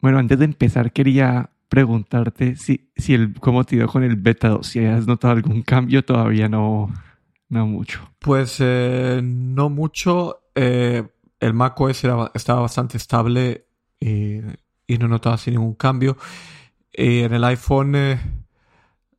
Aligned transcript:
Bueno, 0.00 0.18
antes 0.18 0.38
de 0.38 0.44
empezar 0.46 0.92
quería 0.92 1.50
preguntarte 1.68 2.56
si, 2.56 2.90
si 2.96 3.14
el, 3.14 3.34
cómo 3.34 3.64
te 3.64 3.76
dio 3.76 3.86
con 3.86 4.02
el 4.02 4.16
beta 4.16 4.48
2, 4.48 4.66
si 4.66 4.84
has 4.84 5.06
notado 5.06 5.34
algún 5.34 5.62
cambio, 5.62 6.04
todavía 6.04 6.48
no, 6.48 6.92
no 7.48 7.66
mucho. 7.66 8.00
Pues 8.18 8.56
eh, 8.60 9.20
no 9.22 9.70
mucho. 9.70 10.42
Eh, 10.54 11.06
el 11.38 11.54
macOS 11.54 12.04
estaba 12.34 12.60
bastante 12.60 12.96
estable 12.96 13.66
y, 13.98 14.40
y 14.86 14.98
no 14.98 15.08
notaba 15.08 15.36
así 15.36 15.50
ningún 15.50 15.74
cambio. 15.74 16.16
Y 16.92 17.20
en 17.20 17.32
el 17.32 17.44
iPhone, 17.44 17.94
eh, 17.94 18.20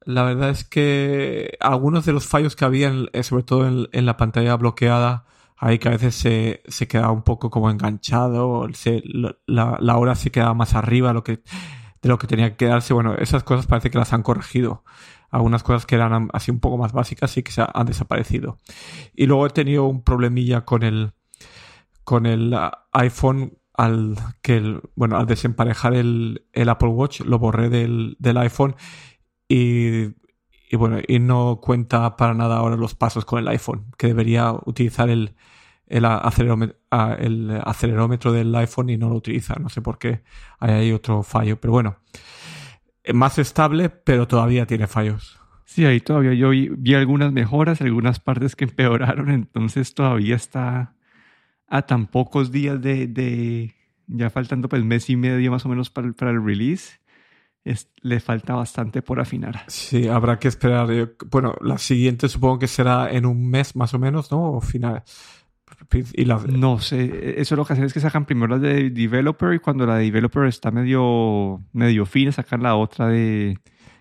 la 0.04 0.23
verdad 0.23 0.50
es 0.50 0.63
que 0.63 1.57
algunos 1.61 2.05
de 2.05 2.13
los 2.13 2.27
fallos 2.27 2.55
que 2.55 2.66
había, 2.66 2.91
sobre 3.23 3.43
todo 3.43 3.88
en, 3.91 4.05
la 4.05 4.18
pantalla 4.18 4.55
bloqueada, 4.55 5.25
ahí 5.62 5.78
que 5.78 5.88
a 5.88 5.91
veces 5.91 6.16
se, 6.16 6.64
se 6.68 6.88
quedaba 6.88 7.12
un 7.12 7.21
poco 7.21 7.52
como 7.52 7.70
enganchado, 7.70 8.68
la, 9.46 9.97
hora 9.97 10.15
se 10.15 10.32
quedaba 10.32 10.56
más 10.56 10.74
arriba 10.74 11.14
de 11.14 12.10
lo 12.10 12.18
que 12.18 12.28
tenía 12.28 12.50
que 12.50 12.57
quedarse. 12.57 12.96
Bueno, 12.96 13.14
esas 13.15 13.43
cosas 13.43 13.68
parece 13.68 13.92
que 13.92 14.00
las 14.00 14.11
han 14.11 14.24
corregido. 14.24 14.84
Algunas 15.29 15.61
cosas 15.61 15.86
que 15.86 15.96
eran 15.96 16.29
así 16.34 16.50
un 16.50 16.60
poco 16.60 16.78
más 16.78 16.93
básicas 16.93 17.37
y 17.37 17.43
que 17.43 17.51
se 17.51 17.61
han 17.61 17.86
desaparecido. 17.86 18.57
Y 19.15 19.28
luego 19.28 19.46
he 19.46 19.51
tenido 19.51 19.86
un 19.86 20.04
problemilla 20.04 20.65
con 20.65 20.82
el, 20.82 21.14
con 22.04 22.25
el 22.25 22.54
ah, 22.56 22.87
iPhone 22.93 23.59
al 23.73 24.18
que 24.42 24.82
bueno 24.96 25.18
al 25.18 25.28
desemparejar 25.28 25.93
el, 25.93 26.46
el, 26.51 26.70
Apple 26.70 26.89
Watch 26.89 27.21
lo 27.21 27.39
borré 27.39 27.70
del, 27.70 28.18
del 28.20 28.37
iPhone 28.37 28.75
y, 29.48 30.09
y, 30.71 30.75
bueno 30.78 31.00
y 31.07 31.20
no 31.20 31.60
cuenta 31.61 32.16
para 32.16 32.34
nada 32.34 32.58
ahora 32.58 32.78
los 32.78 32.95
pasos 32.95 33.25
con 33.25 33.39
el 33.39 33.48
iPhone 33.50 33.86
que 33.98 34.08
debería 34.08 34.53
utilizar 34.66 35.09
el, 35.09 35.36
el, 35.88 36.06
acelerómetro, 36.06 36.78
el 37.20 37.59
acelerómetro 37.64 38.31
del 38.31 38.56
iPhone 38.56 38.89
y 38.89 38.98
no 38.98 39.09
lo 39.09 39.16
utiliza 39.16 39.56
no 39.56 39.70
sé 39.70 39.81
por 39.81 39.98
qué 40.00 40.23
hay 40.59 40.73
ahí 40.73 40.92
otro 40.92 41.23
fallo 41.23 41.60
pero 41.60 41.73
bueno 41.73 41.98
más 43.14 43.40
estable 43.40 43.90
pero 43.90 44.28
todavía 44.28 44.66
tiene 44.66 44.88
fallos. 44.88 45.40
Sí, 45.66 45.86
ahí 45.86 46.02
todavía 46.02 46.34
yo 46.34 46.50
vi, 46.50 46.70
vi 46.70 46.95
algunas 46.95 47.32
mejoras, 47.32 47.82
algunas 47.82 48.20
partes 48.20 48.56
que 48.56 48.66
empeoraron, 48.70 49.30
entonces 49.30 49.94
todavía 49.94 50.36
está, 50.36 50.95
a 51.67 51.82
tan 51.84 52.08
pocos 52.08 52.52
días 52.52 52.82
de, 52.82 53.73
ya 54.08 54.30
faltando 54.30 54.67
pues 54.67 54.84
mes 54.84 55.10
y 55.10 55.16
medio 55.16 55.52
más 55.52 55.66
o 55.66 55.70
menos 55.70 55.90
para, 55.90 56.12
para 56.14 56.32
el 56.32 56.44
release, 56.44 57.00
le 58.02 58.20
falta 58.20 58.56
bastante 58.56 59.02
por 59.02 59.20
afinar. 59.20 59.64
Sí, 59.67 60.08
habrá 60.08 60.40
que 60.40 60.48
esperar. 60.48 60.88
Bueno, 61.30 61.56
la 61.62 61.78
siguiente 61.78 62.28
supongo 62.28 62.59
que 62.59 62.67
será 62.67 63.12
en 63.12 63.26
un 63.26 63.50
mes 63.50 63.76
más 63.76 63.94
o 63.94 64.00
menos, 64.00 64.31
¿no? 64.31 64.54
O 64.54 64.62
final. 64.62 65.04
Y 66.14 66.26
No 66.26 66.80
sé, 66.80 67.39
eso 67.39 67.56
lo 67.56 67.66
que 67.66 67.73
hacen 67.73 67.86
es 67.86 67.94
que 67.94 68.00
sacan 68.00 68.26
primero 68.26 68.56
la 68.56 68.59
de 68.59 68.89
developer 68.89 69.54
y 69.54 69.59
cuando 69.59 69.86
la 69.86 69.98
de 69.98 70.06
developer 70.06 70.45
está 70.45 70.72
medio, 70.72 71.64
medio 71.73 72.06
fina, 72.06 72.32
sacan 72.32 72.64
la 72.64 72.76
otra 72.76 73.08
de... 73.08 73.58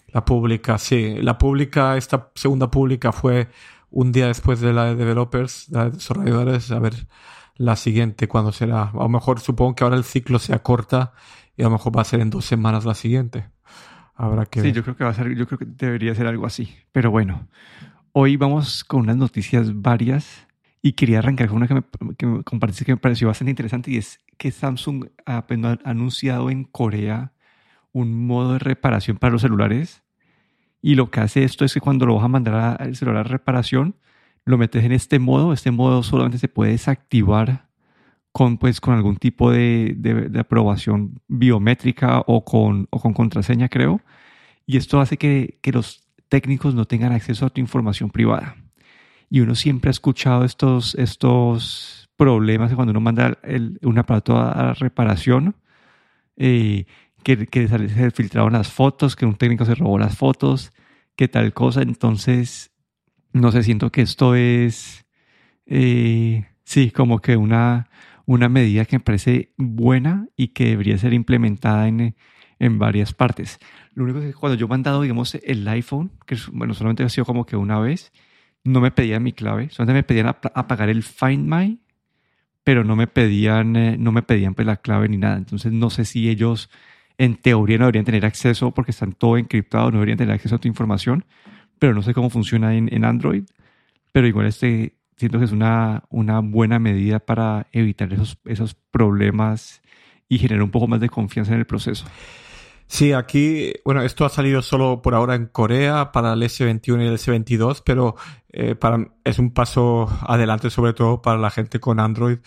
La 0.08 0.24
pública, 0.24 0.76
sí. 0.76 1.16
La 1.20 1.38
pública, 1.38 1.96
esta 1.96 2.32
segunda 2.34 2.68
pública 2.68 3.12
fue 3.12 3.48
un 3.90 4.10
día 4.10 4.26
después 4.26 4.60
de 4.60 4.72
la 4.72 4.86
de 4.86 4.96
developers, 4.96 5.68
la 5.70 5.84
de 5.84 5.90
desarrolladores, 5.92 6.72
a 6.72 6.80
ver 6.80 7.06
la 7.54 7.76
siguiente 7.76 8.26
cuando 8.26 8.50
será. 8.50 8.84
A 8.84 8.92
lo 8.92 9.08
mejor 9.08 9.38
supongo 9.38 9.76
que 9.76 9.84
ahora 9.84 9.96
el 9.96 10.04
ciclo 10.04 10.40
se 10.40 10.52
acorta 10.52 11.12
y 11.60 11.62
a 11.62 11.66
lo 11.66 11.72
mejor 11.72 11.94
va 11.94 12.00
a 12.00 12.04
ser 12.04 12.20
en 12.20 12.30
dos 12.30 12.46
semanas 12.46 12.86
la 12.86 12.94
siguiente. 12.94 13.50
Habrá 14.14 14.46
que. 14.46 14.62
Sí, 14.62 14.72
yo 14.72 14.82
creo 14.82 14.96
que 14.96 15.04
va 15.04 15.10
a 15.10 15.14
ser, 15.14 15.34
yo 15.34 15.46
creo 15.46 15.58
que 15.58 15.66
debería 15.66 16.14
ser 16.14 16.26
algo 16.26 16.46
así. 16.46 16.74
Pero 16.90 17.10
bueno, 17.10 17.48
hoy 18.12 18.38
vamos 18.38 18.82
con 18.82 19.00
unas 19.00 19.18
noticias 19.18 19.82
varias 19.82 20.46
y 20.80 20.92
quería 20.92 21.18
arrancar 21.18 21.48
con 21.48 21.58
una 21.58 21.68
que 21.68 21.74
me, 21.74 21.82
que 22.16 22.42
que 22.84 22.92
me 22.92 22.96
pareció 22.96 23.28
bastante 23.28 23.50
interesante 23.50 23.90
y 23.90 23.98
es 23.98 24.20
que 24.38 24.50
Samsung 24.50 25.08
ha 25.26 25.44
anunciado 25.84 26.48
en 26.48 26.64
Corea 26.64 27.34
un 27.92 28.26
modo 28.26 28.54
de 28.54 28.60
reparación 28.60 29.18
para 29.18 29.32
los 29.32 29.42
celulares 29.42 30.02
y 30.80 30.94
lo 30.94 31.10
que 31.10 31.20
hace 31.20 31.44
esto 31.44 31.66
es 31.66 31.74
que 31.74 31.80
cuando 31.80 32.06
lo 32.06 32.14
vas 32.14 32.24
a 32.24 32.28
mandar 32.28 32.80
al 32.80 32.96
celular 32.96 33.26
a 33.26 33.28
reparación, 33.28 33.96
lo 34.46 34.56
metes 34.56 34.82
en 34.82 34.92
este 34.92 35.18
modo. 35.18 35.52
Este 35.52 35.70
modo 35.70 36.02
solamente 36.02 36.38
se 36.38 36.48
puede 36.48 36.72
desactivar 36.72 37.69
con, 38.32 38.58
pues, 38.58 38.80
con 38.80 38.94
algún 38.94 39.16
tipo 39.16 39.50
de, 39.50 39.94
de, 39.96 40.38
aprobación 40.38 41.20
biométrica 41.28 42.22
o 42.26 42.44
con, 42.44 42.86
o 42.90 43.00
con 43.00 43.12
contraseña, 43.12 43.68
creo. 43.68 44.00
Y 44.66 44.76
esto 44.76 45.00
hace 45.00 45.16
que, 45.16 45.58
que 45.62 45.72
los 45.72 46.04
técnicos 46.28 46.74
no 46.74 46.86
tengan 46.86 47.12
acceso 47.12 47.46
a 47.46 47.50
tu 47.50 47.60
información 47.60 48.10
privada. 48.10 48.56
Y 49.28 49.40
uno 49.40 49.54
siempre 49.54 49.90
ha 49.90 49.92
escuchado 49.92 50.44
estos, 50.44 50.94
estos 50.94 52.08
problemas 52.16 52.72
cuando 52.74 52.90
uno 52.90 53.00
manda 53.00 53.38
el, 53.42 53.78
un 53.82 53.98
aparato 53.98 54.36
a, 54.36 54.74
reparación, 54.74 55.56
eh, 56.36 56.86
que, 57.22 57.46
que 57.46 57.68
se 57.68 58.10
filtraron 58.10 58.52
las 58.52 58.70
fotos, 58.70 59.16
que 59.16 59.26
un 59.26 59.36
técnico 59.36 59.64
se 59.64 59.74
robó 59.74 59.98
las 59.98 60.16
fotos, 60.16 60.72
que 61.16 61.28
tal 61.28 61.52
cosa. 61.52 61.82
Entonces, 61.82 62.72
no 63.32 63.52
sé, 63.52 63.62
siento 63.62 63.90
que 63.90 64.02
esto 64.02 64.34
es, 64.34 65.06
eh, 65.66 66.46
sí, 66.64 66.90
como 66.90 67.20
que 67.20 67.36
una, 67.36 67.88
una 68.30 68.48
medida 68.48 68.84
que 68.84 68.96
me 68.96 69.00
parece 69.00 69.52
buena 69.56 70.28
y 70.36 70.48
que 70.48 70.66
debería 70.66 70.96
ser 70.98 71.12
implementada 71.12 71.88
en, 71.88 72.14
en 72.60 72.78
varias 72.78 73.12
partes. 73.12 73.58
Lo 73.92 74.04
único 74.04 74.20
es 74.20 74.26
que 74.26 74.34
cuando 74.34 74.56
yo 74.56 74.66
he 74.66 74.68
mandado, 74.68 75.02
digamos, 75.02 75.34
el 75.34 75.66
iPhone, 75.66 76.12
que 76.26 76.36
bueno, 76.52 76.72
solamente 76.74 77.02
ha 77.02 77.08
sido 77.08 77.24
como 77.24 77.44
que 77.44 77.56
una 77.56 77.80
vez, 77.80 78.12
no 78.62 78.80
me 78.80 78.92
pedían 78.92 79.24
mi 79.24 79.32
clave, 79.32 79.68
solamente 79.70 79.98
me 79.98 80.02
pedían 80.04 80.28
apagar 80.28 80.90
el 80.90 81.02
Find 81.02 81.52
My, 81.52 81.80
pero 82.62 82.84
no 82.84 82.94
me 82.94 83.08
pedían, 83.08 83.74
eh, 83.74 83.96
no 83.98 84.12
me 84.12 84.22
pedían 84.22 84.54
pues 84.54 84.64
la 84.64 84.76
clave 84.76 85.08
ni 85.08 85.16
nada. 85.16 85.36
Entonces 85.36 85.72
no 85.72 85.90
sé 85.90 86.04
si 86.04 86.28
ellos 86.28 86.70
en 87.18 87.34
teoría 87.34 87.78
no 87.78 87.86
deberían 87.86 88.04
tener 88.04 88.24
acceso 88.24 88.70
porque 88.70 88.92
están 88.92 89.12
todo 89.12 89.38
encriptado, 89.38 89.90
no 89.90 89.96
deberían 89.98 90.18
tener 90.18 90.34
acceso 90.36 90.54
a 90.54 90.58
tu 90.58 90.68
información, 90.68 91.24
pero 91.80 91.94
no 91.94 92.02
sé 92.02 92.14
cómo 92.14 92.30
funciona 92.30 92.76
en, 92.76 93.04
Android. 93.04 93.42
Pero 94.12 94.28
igual 94.28 94.46
este, 94.46 94.99
siento 95.20 95.38
que 95.38 95.44
es 95.44 95.52
una, 95.52 96.04
una 96.08 96.40
buena 96.40 96.78
medida 96.78 97.20
para 97.20 97.66
evitar 97.72 98.12
esos, 98.12 98.38
esos 98.46 98.74
problemas 98.74 99.82
y 100.28 100.38
generar 100.38 100.62
un 100.62 100.70
poco 100.70 100.88
más 100.88 101.00
de 101.00 101.10
confianza 101.10 101.52
en 101.52 101.60
el 101.60 101.66
proceso. 101.66 102.06
Sí, 102.86 103.12
aquí, 103.12 103.72
bueno, 103.84 104.02
esto 104.02 104.24
ha 104.24 104.30
salido 104.30 104.62
solo 104.62 105.02
por 105.02 105.14
ahora 105.14 105.34
en 105.34 105.46
Corea 105.46 106.10
para 106.10 106.32
el 106.32 106.42
S21 106.42 107.04
y 107.04 107.06
el 107.06 107.18
S22, 107.18 107.82
pero 107.84 108.16
eh, 108.52 108.74
es 109.24 109.38
un 109.38 109.52
paso 109.52 110.08
adelante 110.22 110.70
sobre 110.70 110.94
todo 110.94 111.22
para 111.22 111.38
la 111.38 111.50
gente 111.50 111.78
con 111.78 112.00
Android. 112.00 112.38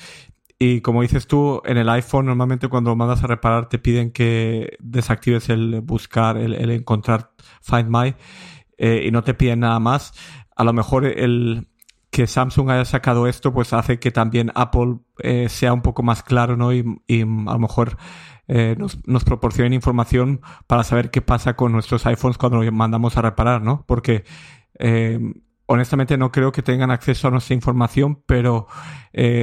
Y 0.59 0.81
como 0.81 1.01
dices 1.03 1.27
tú, 1.27 1.61
en 1.65 1.77
el 1.77 1.89
iPhone 1.89 2.25
normalmente 2.25 2.67
cuando 2.67 2.95
mandas 2.95 3.23
a 3.23 3.27
reparar 3.27 3.69
te 3.69 3.79
piden 3.79 4.11
que 4.11 4.75
desactives 4.79 5.49
el 5.49 5.81
buscar, 5.81 6.37
el, 6.37 6.53
el 6.55 6.71
encontrar 6.71 7.31
Find 7.61 7.89
My. 7.89 8.15
Eh, 8.77 9.03
y 9.05 9.11
no 9.11 9.23
te 9.23 9.35
piden 9.35 9.59
nada 9.59 9.79
más, 9.79 10.13
a 10.55 10.63
lo 10.63 10.73
mejor 10.73 11.05
el 11.05 11.67
que 12.13 12.27
Samsung 12.27 12.69
haya 12.69 12.85
sacado 12.85 13.27
esto 13.27 13.53
pues 13.53 13.73
hace 13.73 13.99
que 13.99 14.11
también 14.11 14.51
Apple 14.55 14.99
eh, 15.19 15.49
sea 15.49 15.73
un 15.73 15.81
poco 15.81 16.03
más 16.03 16.23
claro, 16.23 16.55
¿no? 16.55 16.71
Y, 16.71 16.81
a 17.09 17.25
lo 17.25 17.59
mejor 17.59 17.97
eh, 18.47 18.75
nos, 18.77 19.05
nos 19.05 19.25
proporcionen 19.25 19.73
información 19.73 20.39
para 20.67 20.83
saber 20.83 21.11
qué 21.11 21.21
pasa 21.21 21.55
con 21.55 21.73
nuestros 21.73 22.05
iPhones 22.05 22.37
cuando 22.37 22.63
los 22.63 22.71
mandamos 22.71 23.17
a 23.17 23.21
reparar, 23.23 23.61
¿no? 23.61 23.83
Porque 23.87 24.23
honestamente 25.65 26.17
no 26.17 26.31
creo 26.31 26.51
que 26.51 26.61
tengan 26.61 26.91
acceso 26.91 27.27
a 27.27 27.31
nuestra 27.31 27.55
información, 27.55 28.23
pero 28.25 28.67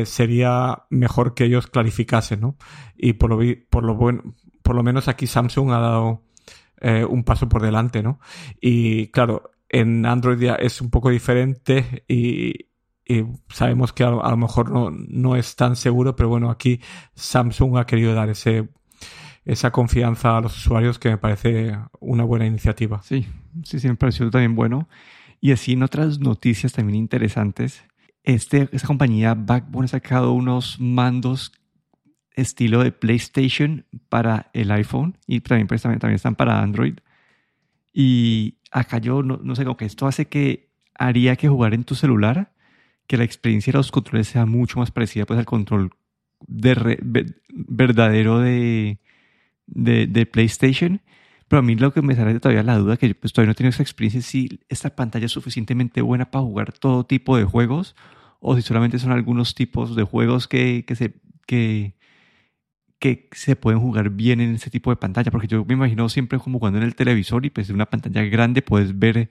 sería 0.05 0.87
mejor 0.91 1.35
que 1.35 1.45
ellos 1.45 1.67
clarificasen, 1.67 2.41
¿no? 2.41 2.57
Y 2.97 3.15
por 3.15 3.31
lo, 3.31 3.39
por 3.69 3.85
lo 3.85 3.95
bueno, 3.95 4.35
por 4.63 4.77
lo 4.77 4.83
menos 4.83 5.09
aquí 5.09 5.27
Samsung 5.27 5.73
ha 5.73 5.79
dado 5.81 6.23
eh, 6.81 7.05
un 7.05 7.25
paso 7.25 7.49
por 7.49 7.61
delante, 7.61 8.03
¿no? 8.03 8.21
Y 8.59 9.09
claro, 9.09 9.51
en 9.71 10.05
Android 10.05 10.39
ya 10.39 10.55
es 10.57 10.81
un 10.81 10.91
poco 10.91 11.11
diferente 11.11 12.05
y, 12.09 12.67
sabemos 13.49 13.93
que 13.93 14.05
a, 14.05 14.11
lo 14.11 14.37
mejor 14.37 14.71
no, 14.71 14.91
no, 14.91 15.35
es 15.35 15.57
tan 15.57 15.75
seguro, 15.75 16.15
pero 16.15 16.29
bueno, 16.29 16.49
aquí 16.49 16.81
Samsung 17.15 17.77
ha 17.79 17.85
querido 17.85 18.15
dar 18.15 18.29
ese, 18.29 18.69
esa 19.45 19.73
confianza 19.73 20.37
a 20.37 20.41
los 20.41 20.57
usuarios 20.57 21.01
que 21.01 21.09
me 21.09 21.19
parece 21.19 21.77
una 21.99 22.23
buena 22.23 22.47
iniciativa. 22.47 23.03
Sí, 23.03 23.27
sí, 23.65 23.81
sí, 23.81 23.89
me 23.89 23.97
pareció 23.97 24.31
también 24.31 24.55
bueno. 24.55 24.89
Y 25.41 25.51
así 25.51 25.73
en 25.73 25.83
otras 25.83 26.21
noticias 26.21 26.73
también 26.73 26.97
interesantes, 26.97 27.83
este, 28.23 28.69
esta 28.71 28.87
compañía 28.87 29.35
Backbone 29.35 29.87
ha 29.87 29.89
sacado 29.89 30.33
unos 30.33 30.79
mandos 30.79 31.53
estilo 32.35 32.83
de 32.83 32.93
PlayStation 32.93 33.87
para 34.09 34.51
el 34.53 34.71
iPhone 34.71 35.19
y 35.27 35.41
también, 35.41 35.67
pues, 35.67 35.83
también, 35.83 36.15
están 36.15 36.37
para 36.37 36.63
Android. 36.63 36.99
Y 37.93 38.59
acá 38.71 38.99
yo 38.99 39.23
no, 39.23 39.39
no 39.43 39.55
sé, 39.55 39.65
como 39.65 39.77
que 39.77 39.85
esto 39.85 40.07
hace 40.07 40.27
que 40.27 40.71
haría 40.95 41.37
que 41.37 41.49
jugar 41.49 41.75
en 41.75 41.85
tu 41.85 41.95
celular, 41.95 42.53
que 43.07 43.17
la 43.17 43.25
experiencia 43.25 43.73
de 43.73 43.79
los 43.79 43.91
controles 43.91 44.29
sea 44.29 44.47
mucho 44.47 44.79
más 44.79 44.91
parecida 44.91 45.27
pues, 45.27 45.39
al 45.39 45.47
control 45.47 45.91
de 46.47 47.35
verdadero 47.51 48.39
de, 48.39 48.99
de, 49.67 50.07
de, 50.07 50.27
PlayStation. 50.27 51.01
Pero 51.49 51.61
a 51.61 51.63
mí 51.63 51.75
lo 51.75 51.93
que 51.93 52.03
me 52.03 52.15
sale 52.15 52.39
todavía 52.39 52.63
la 52.63 52.79
duda, 52.79 52.97
que 52.97 53.15
pues, 53.15 53.33
todavía 53.33 53.51
no 53.51 53.55
tengo 53.55 53.71
esa 53.71 53.83
experiencia, 53.83 54.23
si 54.23 54.61
esta 54.69 54.95
pantalla 54.95 55.27
es 55.27 55.33
suficientemente 55.33 56.01
buena 56.03 56.31
para 56.31 56.45
jugar 56.45 56.73
todo 56.73 57.05
tipo 57.05 57.37
de 57.37 57.45
juegos 57.45 57.97
o 58.39 58.57
si 58.57 58.63
solamente 58.63 58.99
son 58.99 59.13
algunos 59.13 59.55
tipos 59.55 59.97
de 59.97 60.05
juegos 60.05 60.47
que, 60.49 60.85
que 60.87 60.95
se, 60.95 61.15
que, 61.47 61.95
que 63.01 63.29
se 63.33 63.57
pueden 63.57 63.81
jugar 63.81 64.11
bien 64.11 64.41
en 64.41 64.55
ese 64.55 64.71
tipo 64.71 64.91
de 64.91 64.97
pantalla, 64.97 65.33
porque 65.33 65.49
yo 65.49 65.65
me 65.65 65.75
imagino 65.75 66.09
siempre 66.09 66.39
como 66.39 66.61
cuando 66.61 66.79
en 66.79 66.85
el 66.85 66.95
televisor 66.95 67.45
y 67.47 67.51
pues 67.51 67.69
en 67.71 67.77
una 67.77 67.87
pantalla 67.87 68.23
grande 68.25 68.63
puedes 68.63 68.97
ver 68.99 69.31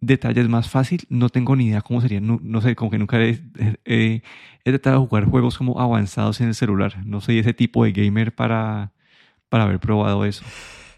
detalles 0.00 0.48
más 0.48 0.70
fácil. 0.70 1.04
No 1.10 1.28
tengo 1.28 1.56
ni 1.56 1.66
idea 1.66 1.82
cómo 1.82 2.00
sería, 2.00 2.20
no, 2.20 2.60
sé, 2.62 2.76
como 2.76 2.90
que 2.90 2.98
nunca 2.98 3.20
he, 3.20 3.42
he, 3.84 4.22
tratado 4.64 5.00
de 5.00 5.06
jugar 5.08 5.24
juegos 5.26 5.58
como 5.58 5.80
avanzados 5.80 6.40
en 6.40 6.48
el 6.48 6.54
celular. 6.54 7.04
No 7.04 7.20
soy 7.20 7.40
ese 7.40 7.52
tipo 7.52 7.84
de 7.84 7.92
gamer 7.92 8.34
para, 8.34 8.92
para 9.48 9.64
haber 9.64 9.80
probado 9.80 10.24
eso. 10.24 10.44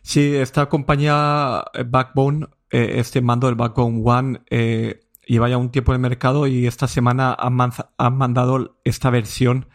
Sí, 0.03 0.35
esta 0.35 0.69
compañía 0.69 1.65
eh, 1.75 1.85
Backbone, 1.87 2.47
eh, 2.71 2.95
este 2.97 3.21
mando 3.21 3.47
del 3.47 3.57
Backbone 3.57 4.03
One, 4.05 4.41
eh, 4.51 5.01
lleva 5.27 5.49
ya 5.49 5.59
un 5.59 5.71
tiempo 5.71 5.93
en 5.93 5.97
el 5.97 6.03
mercado 6.03 6.47
y 6.47 6.67
esta 6.67 6.89
semana 6.89 7.37
han, 7.39 8.17
mandado 8.17 8.81
esta 8.85 9.11
versión 9.11 9.67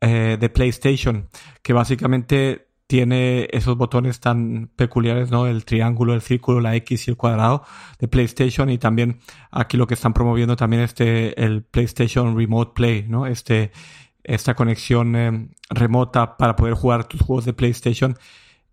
de 0.00 0.48
PlayStation, 0.48 1.28
que 1.62 1.72
básicamente 1.74 2.70
tiene 2.90 3.46
esos 3.52 3.76
botones 3.76 4.18
tan 4.18 4.68
peculiares, 4.74 5.30
¿no? 5.30 5.46
El 5.46 5.64
triángulo, 5.64 6.12
el 6.12 6.22
círculo, 6.22 6.60
la 6.60 6.74
X 6.74 7.06
y 7.06 7.12
el 7.12 7.16
cuadrado 7.16 7.62
de 8.00 8.08
PlayStation 8.08 8.68
y 8.68 8.78
también 8.78 9.20
aquí 9.52 9.76
lo 9.76 9.86
que 9.86 9.94
están 9.94 10.12
promoviendo 10.12 10.56
también 10.56 10.82
este 10.82 11.40
el 11.40 11.62
PlayStation 11.62 12.36
Remote 12.36 12.72
Play, 12.74 13.04
¿no? 13.06 13.26
Este 13.26 13.70
esta 14.24 14.54
conexión 14.54 15.54
remota 15.68 16.36
para 16.36 16.56
poder 16.56 16.74
jugar 16.74 17.04
tus 17.04 17.20
juegos 17.20 17.44
de 17.44 17.52
PlayStation 17.52 18.16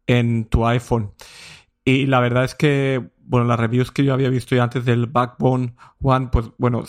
en 0.07 0.45
tu 0.45 0.65
iPhone. 0.65 1.13
Y 1.85 2.07
la 2.07 2.19
verdad 2.19 2.43
es 2.43 2.55
que, 2.55 3.11
bueno, 3.19 3.45
las 3.45 3.59
reviews 3.59 3.91
que 3.91 4.03
yo 4.03 4.13
había 4.13 4.29
visto 4.29 4.55
ya 4.55 4.63
antes 4.63 4.83
del 4.83 5.05
Backbone 5.05 5.75
One, 6.01 6.29
pues 6.31 6.49
bueno, 6.57 6.85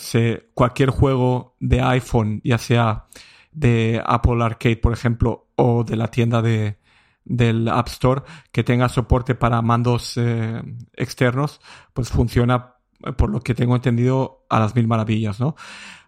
cualquier 0.55 0.89
juego 0.89 1.55
de 1.59 1.81
iPhone, 1.81 2.41
ya 2.43 2.57
sea 2.57 3.05
de 3.51 4.01
Apple 4.05 4.43
Arcade, 4.43 4.77
por 4.77 4.93
ejemplo, 4.93 5.47
o 5.55 5.83
de 5.83 5.95
la 5.95 6.09
tienda 6.09 6.41
de, 6.41 6.77
del 7.25 7.67
App 7.67 7.87
Store 7.87 8.23
que 8.51 8.63
tenga 8.63 8.89
soporte 8.89 9.35
para 9.35 9.61
mandos 9.61 10.17
eh, 10.17 10.61
externos, 10.93 11.61
pues 11.93 12.09
funciona, 12.09 12.75
por 13.17 13.29
lo 13.29 13.39
que 13.41 13.55
tengo 13.55 13.75
entendido, 13.75 14.45
a 14.49 14.59
las 14.59 14.75
mil 14.75 14.87
maravillas, 14.87 15.39
¿no? 15.39 15.55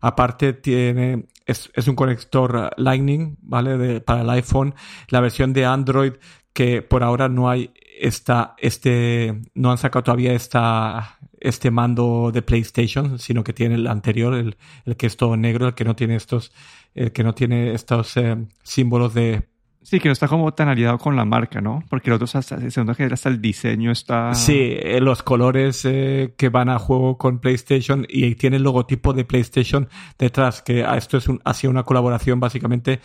Aparte 0.01 0.53
tiene, 0.53 1.27
es, 1.45 1.71
es 1.75 1.87
un 1.87 1.95
conector 1.95 2.71
Lightning, 2.77 3.37
¿vale? 3.41 4.01
para 4.01 4.21
el 4.21 4.29
iPhone. 4.31 4.73
La 5.09 5.19
versión 5.19 5.53
de 5.53 5.65
Android 5.65 6.13
que 6.53 6.81
por 6.81 7.03
ahora 7.03 7.29
no 7.29 7.49
hay 7.49 7.71
esta, 7.99 8.55
este, 8.57 9.41
no 9.53 9.71
han 9.71 9.77
sacado 9.77 10.03
todavía 10.03 10.33
esta, 10.33 11.19
este 11.39 11.71
mando 11.71 12.31
de 12.33 12.41
PlayStation, 12.41 13.19
sino 13.19 13.43
que 13.43 13.53
tiene 13.53 13.75
el 13.75 13.87
anterior, 13.87 14.33
el, 14.33 14.57
el 14.85 14.97
que 14.97 15.07
es 15.07 15.17
todo 15.17 15.37
negro, 15.37 15.67
el 15.67 15.75
que 15.75 15.85
no 15.85 15.95
tiene 15.95 16.15
estos, 16.15 16.51
el 16.93 17.11
que 17.11 17.23
no 17.23 17.33
tiene 17.33 17.73
estos 17.73 18.17
eh, 18.17 18.37
símbolos 18.63 19.13
de 19.13 19.51
Sí, 19.83 19.99
que 19.99 20.09
no 20.09 20.13
está 20.13 20.27
como 20.27 20.53
tan 20.53 20.69
aliado 20.69 20.99
con 20.99 21.15
la 21.15 21.25
marca, 21.25 21.59
¿no? 21.59 21.83
Porque 21.89 22.11
los 22.11 22.17
otros, 22.17 22.35
hasta, 22.35 22.69
segundo 22.69 22.93
que 22.93 23.05
hasta 23.05 23.29
el 23.29 23.41
diseño 23.41 23.91
está... 23.91 24.35
Sí, 24.35 24.75
eh, 24.79 24.99
los 25.01 25.23
colores 25.23 25.83
eh, 25.85 26.35
que 26.37 26.49
van 26.49 26.69
a 26.69 26.77
juego 26.77 27.17
con 27.17 27.39
PlayStation 27.39 28.05
y 28.07 28.35
tiene 28.35 28.57
el 28.57 28.63
logotipo 28.63 29.11
de 29.13 29.25
PlayStation 29.25 29.89
detrás, 30.19 30.61
que 30.61 30.85
esto 30.95 31.17
es 31.17 31.27
un, 31.27 31.41
ha 31.45 31.55
sido 31.55 31.71
una 31.71 31.81
colaboración 31.81 32.39
básicamente 32.39 32.99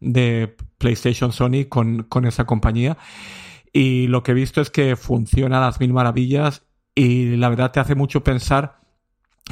de 0.00 0.56
PlayStation 0.78 1.30
Sony 1.30 1.66
con, 1.68 2.02
con 2.02 2.24
esa 2.24 2.44
compañía. 2.44 2.98
Y 3.72 4.08
lo 4.08 4.24
que 4.24 4.32
he 4.32 4.34
visto 4.34 4.60
es 4.60 4.70
que 4.70 4.96
funciona 4.96 5.58
a 5.58 5.66
las 5.66 5.78
mil 5.78 5.92
maravillas 5.92 6.64
y 6.92 7.36
la 7.36 7.50
verdad 7.50 7.70
te 7.70 7.78
hace 7.78 7.94
mucho 7.94 8.24
pensar, 8.24 8.80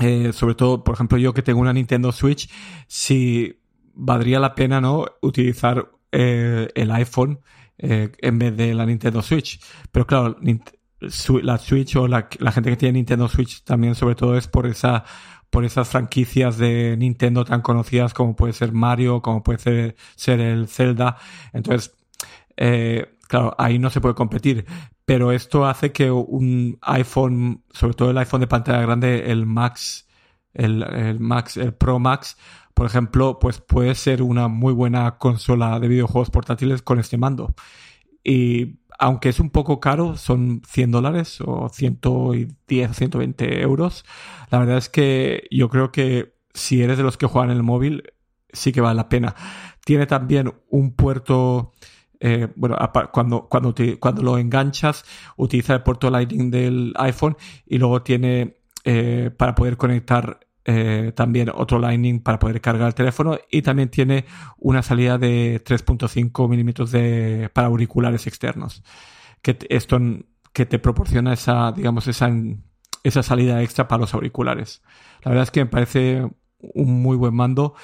eh, 0.01 0.33
sobre 0.33 0.57
todo, 0.57 0.83
por 0.83 0.95
ejemplo, 0.95 1.19
yo 1.19 1.35
que 1.35 1.43
tengo 1.43 1.61
una 1.61 1.73
Nintendo 1.73 2.11
Switch, 2.11 2.51
si 2.89 3.61
valdría 3.95 4.41
la 4.41 4.55
pena, 4.55 4.81
¿no? 4.81 5.07
Utilizar 5.23 5.91
eh, 6.13 6.69
el 6.75 6.91
iPhone 6.91 7.41
eh, 7.79 8.13
en 8.19 8.39
vez 8.39 8.57
de 8.57 8.75
la 8.75 8.87
Nintendo 8.87 9.23
Switch. 9.23 9.61
Pero 9.91 10.07
claro, 10.07 10.37
la 11.43 11.59
Switch 11.59 11.97
o 11.97 12.07
la, 12.07 12.29
gente 12.53 12.71
que 12.71 12.77
tiene 12.77 12.95
Nintendo 12.95 13.29
Switch 13.29 13.63
también 13.65 13.95
sobre 13.95 14.15
todo 14.15 14.37
es 14.37 14.47
por 14.47 14.67
esa 14.67 15.05
por 15.51 15.65
esas 15.65 15.89
franquicias 15.89 16.59
de 16.59 16.97
Nintendo 16.99 17.45
tan 17.45 17.63
conocidas 17.63 18.13
como 18.13 18.35
puede 18.35 18.53
ser 18.53 18.73
Mario, 18.73 19.23
como 19.23 19.45
puede 19.45 19.61
ser, 19.61 19.97
ser 20.17 20.41
el 20.41 20.67
Zelda. 20.67 21.17
Entonces, 21.53 21.95
eh, 22.57 23.15
claro, 23.29 23.55
ahí 23.57 23.79
no 23.79 23.89
se 23.89 24.01
puede 24.01 24.17
competir. 24.17 24.67
Pero 25.05 25.31
esto 25.31 25.65
hace 25.65 25.93
que 25.93 26.11
un 26.11 26.79
iPhone, 26.83 27.63
sobre 27.71 27.95
todo 27.95 28.11
el 28.11 28.19
iPhone 28.19 28.41
de 28.41 28.47
pantalla 28.49 28.81
grande, 28.81 29.31
el 29.31 29.47
Max, 29.47 30.09
el, 30.55 30.83
el 30.83 31.21
Max, 31.21 31.57
el 31.57 31.75
Pro 31.75 31.99
Max, 31.99 32.37
por 32.75 32.87
ejemplo, 32.87 33.39
pues 33.39 33.61
puede 33.61 33.95
ser 33.95 34.23
una 34.23 34.49
muy 34.49 34.73
buena 34.73 35.19
consola 35.19 35.79
de 35.79 35.89
videojuegos 35.89 36.31
portátiles 36.31 36.83
con 36.83 36.99
este 36.99 37.17
mando. 37.17 37.55
Y 38.25 38.81
aunque 38.99 39.29
es 39.29 39.41
un 39.41 39.51
poco 39.51 39.81
caro, 39.81 40.17
son 40.17 40.63
100 40.67 40.91
dólares 40.91 41.41
o 41.41 41.69
110, 41.69 42.97
120 42.97 43.63
euros. 43.63 44.05
La 44.51 44.59
verdad 44.59 44.79
es 44.79 44.89
que 44.89 45.47
yo 45.51 45.69
creo 45.69 45.93
que 45.93 46.35
si 46.53 46.83
eres 46.83 46.97
de 46.99 47.05
los 47.05 47.17
que 47.17 47.27
juegan 47.27 47.51
en 47.51 47.59
el 47.59 47.63
móvil, 47.63 48.13
sí 48.53 48.73
que 48.73 48.81
vale 48.81 48.97
la 48.97 49.09
pena. 49.09 49.35
Tiene 49.85 50.07
también 50.07 50.53
un 50.69 50.95
puerto, 50.95 51.73
eh, 52.19 52.49
bueno, 52.57 52.77
cuando, 53.13 53.49
cuando, 53.49 53.75
cuando 54.01 54.23
lo 54.23 54.39
enganchas, 54.39 55.05
utiliza 55.37 55.75
el 55.75 55.83
puerto 55.83 56.11
Lightning 56.11 56.51
del 56.51 56.93
iPhone 56.97 57.37
y 57.67 57.79
luego 57.79 58.03
tiene 58.03 58.64
eh, 58.85 59.31
para 59.37 59.55
poder 59.55 59.77
conectar 59.77 60.41
eh, 60.67 61.13
también 61.15 61.51
otro 61.55 61.79
Lightning 61.79 62.21
para 62.21 62.39
poder 62.39 62.61
cargar 62.61 62.89
el 62.89 62.95
teléfono 62.95 63.39
y 63.51 63.63
también 63.63 63.91
tiene 63.91 64.25
una 64.57 64.83
salida 64.83 65.19
de 65.19 65.63
3.5 65.63 66.49
milímetros 66.49 66.93
para 67.53 67.67
auriculares 67.67 68.27
externos. 68.27 68.83
Que 69.43 69.59
esto 69.69 69.99
que 70.53 70.67
te 70.67 70.79
proporciona 70.79 71.33
esa, 71.33 71.73
digamos, 71.73 72.07
esa, 72.09 72.31
esa 73.03 73.23
salida 73.23 73.63
extra 73.63 73.89
para 73.89 74.01
los 74.01 74.15
auriculares. 74.15 74.83
La 75.23 75.31
verdad 75.31 75.43
es 75.43 75.51
que 75.51 75.61
me 75.61 75.71
parece 75.71 76.27
un 76.59 77.03
muy 77.03 77.17
buen 77.17 77.35
mando 77.35 77.75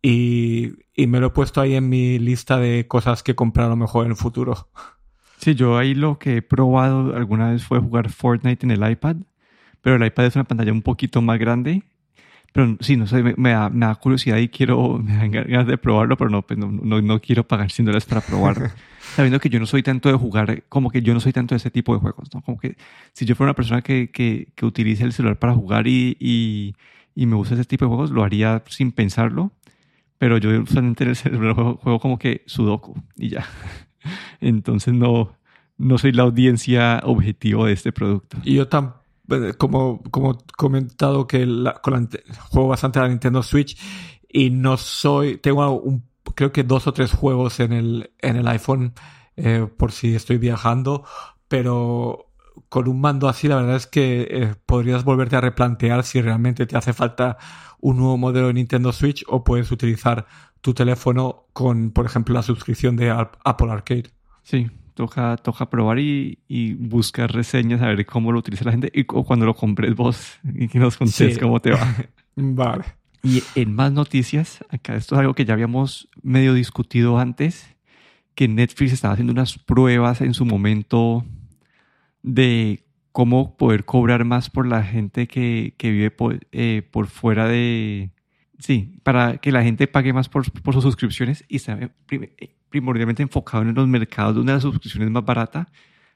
y, 0.00 0.72
y 0.94 1.06
me 1.06 1.20
lo 1.20 1.28
he 1.28 1.30
puesto 1.30 1.60
ahí 1.60 1.74
en 1.74 1.88
mi 1.88 2.18
lista 2.18 2.58
de 2.58 2.86
cosas 2.86 3.22
que 3.22 3.34
comprar 3.34 3.66
a 3.66 3.70
lo 3.70 3.76
mejor 3.76 4.04
en 4.04 4.12
el 4.12 4.16
futuro. 4.16 4.68
Sí, 5.38 5.56
yo 5.56 5.76
ahí 5.76 5.94
lo 5.94 6.20
que 6.20 6.36
he 6.36 6.42
probado 6.42 7.16
alguna 7.16 7.50
vez 7.50 7.64
fue 7.64 7.80
jugar 7.80 8.10
Fortnite 8.10 8.64
en 8.64 8.70
el 8.70 8.88
iPad, 8.88 9.16
pero 9.82 9.96
el 9.96 10.06
iPad 10.06 10.26
es 10.26 10.36
una 10.36 10.44
pantalla 10.44 10.72
un 10.72 10.82
poquito 10.82 11.20
más 11.20 11.38
grande 11.38 11.82
pero 12.52 12.76
sí, 12.80 12.96
no 12.96 13.06
sé, 13.06 13.22
me, 13.22 13.50
da, 13.50 13.70
me, 13.70 13.86
da, 13.86 13.94
curiosidad 13.94 14.36
y 14.36 14.48
quiero, 14.48 14.98
me 15.02 15.16
dan 15.16 15.30
ganas 15.30 15.66
de 15.66 15.78
probarlo, 15.78 16.16
pero 16.16 16.30
no, 16.30 16.42
pues 16.42 16.58
no, 16.58 16.70
no, 16.70 17.00
no, 17.00 17.20
quiero 17.20 17.46
pagar 17.46 17.70
100 17.70 17.86
dólares 17.86 18.04
para 18.04 18.20
probarlo. 18.20 18.68
Sabiendo 19.16 19.40
que 19.40 19.48
yo 19.48 19.58
no 19.58 19.66
soy 19.66 19.82
tanto 19.82 20.10
de 20.10 20.16
jugar, 20.16 20.62
como 20.68 20.90
que 20.90 21.02
yo 21.02 21.14
no 21.14 21.20
soy 21.20 21.32
tanto 21.32 21.54
de 21.54 21.56
ese 21.56 21.70
tipo 21.70 21.94
de 21.94 22.00
juegos, 22.00 22.32
¿no? 22.34 22.42
Como 22.42 22.58
que 22.58 22.76
si 23.12 23.24
yo 23.24 23.34
fuera 23.34 23.50
una 23.50 23.56
persona 23.56 23.82
que, 23.82 24.10
que, 24.10 24.48
que 24.54 24.66
utilice 24.66 25.04
el 25.04 25.12
celular 25.12 25.38
para 25.38 25.54
jugar 25.54 25.86
y, 25.86 26.16
y, 26.20 26.74
y, 27.14 27.26
me 27.26 27.36
gusta 27.36 27.54
ese 27.54 27.64
tipo 27.64 27.84
de 27.86 27.88
juegos, 27.88 28.10
lo 28.10 28.22
haría 28.22 28.62
sin 28.68 28.92
pensarlo. 28.92 29.52
Pero 30.18 30.38
yo 30.38 30.50
usualmente 30.62 31.04
en 31.04 31.10
el 31.10 31.16
celular 31.16 31.54
juego, 31.54 31.76
juego 31.82 31.98
como 31.98 32.18
que 32.18 32.42
Sudoku 32.46 32.94
y 33.16 33.30
ya. 33.30 33.44
Entonces 34.40 34.94
no, 34.94 35.36
no 35.78 35.98
soy 35.98 36.12
la 36.12 36.22
audiencia 36.22 37.00
objetivo 37.04 37.66
de 37.66 37.72
este 37.72 37.92
producto. 37.92 38.38
Y 38.44 38.54
yo 38.54 38.68
tampoco 38.68 39.01
como, 39.58 40.02
como 40.10 40.38
comentado 40.56 41.26
que 41.26 41.46
la, 41.46 41.80
juego 42.50 42.68
bastante 42.68 43.00
la 43.00 43.08
Nintendo 43.08 43.42
Switch 43.42 43.80
y 44.28 44.50
no 44.50 44.76
soy, 44.76 45.38
tengo 45.38 45.80
un, 45.80 46.04
creo 46.34 46.52
que 46.52 46.64
dos 46.64 46.86
o 46.86 46.92
tres 46.92 47.12
juegos 47.12 47.60
en 47.60 47.72
el, 47.72 48.10
en 48.18 48.36
el 48.36 48.48
iPhone 48.48 48.94
eh, 49.36 49.66
por 49.76 49.92
si 49.92 50.14
estoy 50.14 50.38
viajando, 50.38 51.04
pero 51.48 52.32
con 52.68 52.88
un 52.88 53.00
mando 53.00 53.28
así 53.28 53.48
la 53.48 53.56
verdad 53.56 53.76
es 53.76 53.86
que 53.86 54.28
eh, 54.30 54.54
podrías 54.66 55.04
volverte 55.04 55.36
a 55.36 55.40
replantear 55.40 56.04
si 56.04 56.20
realmente 56.20 56.66
te 56.66 56.76
hace 56.76 56.92
falta 56.92 57.38
un 57.80 57.96
nuevo 57.96 58.16
modelo 58.16 58.48
de 58.48 58.54
Nintendo 58.54 58.92
Switch 58.92 59.24
o 59.28 59.44
puedes 59.44 59.70
utilizar 59.72 60.26
tu 60.60 60.72
teléfono 60.74 61.46
con, 61.52 61.90
por 61.90 62.06
ejemplo, 62.06 62.34
la 62.34 62.42
suscripción 62.42 62.96
de 62.96 63.10
Apple 63.10 63.70
Arcade. 63.70 64.10
Sí, 64.42 64.70
toca, 64.94 65.36
toca 65.36 65.68
probar 65.68 65.98
y, 65.98 66.38
y, 66.48 66.74
buscar 66.74 67.32
reseñas, 67.32 67.82
a 67.82 67.86
ver 67.86 68.04
cómo 68.06 68.32
lo 68.32 68.38
utiliza 68.38 68.64
la 68.64 68.72
gente 68.72 68.90
y 68.94 69.04
o 69.08 69.24
cuando 69.24 69.46
lo 69.46 69.54
compres 69.54 69.94
vos 69.94 70.38
y 70.54 70.68
que 70.68 70.78
nos 70.78 70.96
contes 70.96 71.38
cómo 71.38 71.60
te 71.60 71.72
va. 71.72 71.96
vale. 72.36 72.84
Y 73.22 73.42
en 73.54 73.74
más 73.74 73.92
noticias, 73.92 74.64
acá 74.68 74.96
esto 74.96 75.14
es 75.14 75.20
algo 75.20 75.34
que 75.34 75.44
ya 75.44 75.54
habíamos 75.54 76.08
medio 76.22 76.54
discutido 76.54 77.18
antes, 77.18 77.76
que 78.34 78.48
Netflix 78.48 78.92
estaba 78.92 79.14
haciendo 79.14 79.32
unas 79.32 79.58
pruebas 79.58 80.20
en 80.20 80.34
su 80.34 80.44
momento 80.44 81.24
de 82.22 82.84
cómo 83.12 83.56
poder 83.56 83.84
cobrar 83.84 84.24
más 84.24 84.50
por 84.50 84.66
la 84.66 84.82
gente 84.82 85.28
que, 85.28 85.74
que 85.76 85.90
vive 85.90 86.10
por, 86.10 86.40
eh, 86.52 86.82
por 86.90 87.06
fuera 87.06 87.46
de... 87.46 88.10
Sí, 88.62 89.00
para 89.02 89.38
que 89.38 89.50
la 89.50 89.64
gente 89.64 89.88
pague 89.88 90.12
más 90.12 90.28
por, 90.28 90.44
sus 90.44 90.82
suscripciones 90.84 91.44
y 91.48 91.58
sabe, 91.58 91.90
primordialmente 92.70 93.20
enfocado 93.20 93.64
en 93.64 93.74
los 93.74 93.88
mercados 93.88 94.36
donde 94.36 94.52
la 94.52 94.60
suscripción 94.60 95.02
es 95.02 95.10
más 95.10 95.24
barata. 95.24 95.66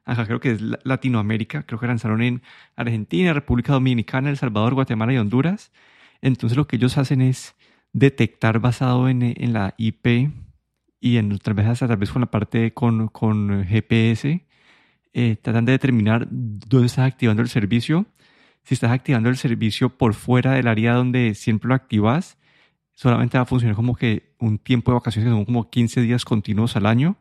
Acá 0.05 0.27
creo 0.27 0.39
que 0.39 0.53
es 0.53 0.61
Latinoamérica, 0.85 1.65
creo 1.65 1.81
que 1.81 1.89
lanzaron 1.89 2.23
en 2.23 2.43
Argentina, 2.77 3.33
República 3.33 3.73
Dominicana, 3.73 4.31
El 4.31 4.37
Salvador, 4.37 4.75
Guatemala 4.75 5.13
y 5.13 5.19
Honduras. 5.19 5.73
Entonces 6.23 6.57
lo 6.57 6.69
que 6.69 6.77
ellos 6.77 6.97
hacen 6.99 7.21
es 7.21 7.57
detectar 7.93 8.61
basado 8.61 9.09
en, 9.09 9.25
en 9.25 9.53
la 9.53 9.75
IP 9.77 10.31
y 11.01 11.17
en 11.17 11.33
otras 11.33 11.57
veces 11.57 11.81
tal 11.81 11.97
vez 11.97 12.13
con 12.13 12.23
la 12.23 12.31
parte 12.31 12.73
con, 12.73 13.09
con 13.09 13.65
GPS, 13.65 14.47
eh, 15.15 15.35
tratan 15.43 15.65
de 15.65 15.73
determinar 15.73 16.29
dónde 16.31 16.87
estás 16.87 17.07
activando 17.11 17.43
el 17.43 17.49
servicio. 17.49 18.07
Si 18.67 18.75
estás 18.75 18.91
activando 18.91 19.29
el 19.29 19.37
servicio 19.37 19.91
por 19.91 20.15
fuera 20.15 20.55
del 20.55 20.67
área 20.67 20.95
donde 20.95 21.37
siempre 21.37 21.69
lo 21.69 21.75
activas, 21.77 22.37
solamente 22.95 23.39
va 23.39 23.43
a 23.43 23.47
funcionar 23.47 23.77
como 23.77 23.95
que 23.95 24.35
un 24.41 24.59
tiempo 24.59 24.91
de 24.91 24.97
vacaciones 24.97 25.29
que 25.31 25.37
son 25.37 25.45
como 25.45 25.71
15 25.71 26.01
días 26.01 26.25
continuos 26.25 26.75
al 26.75 26.87
año. 26.87 27.17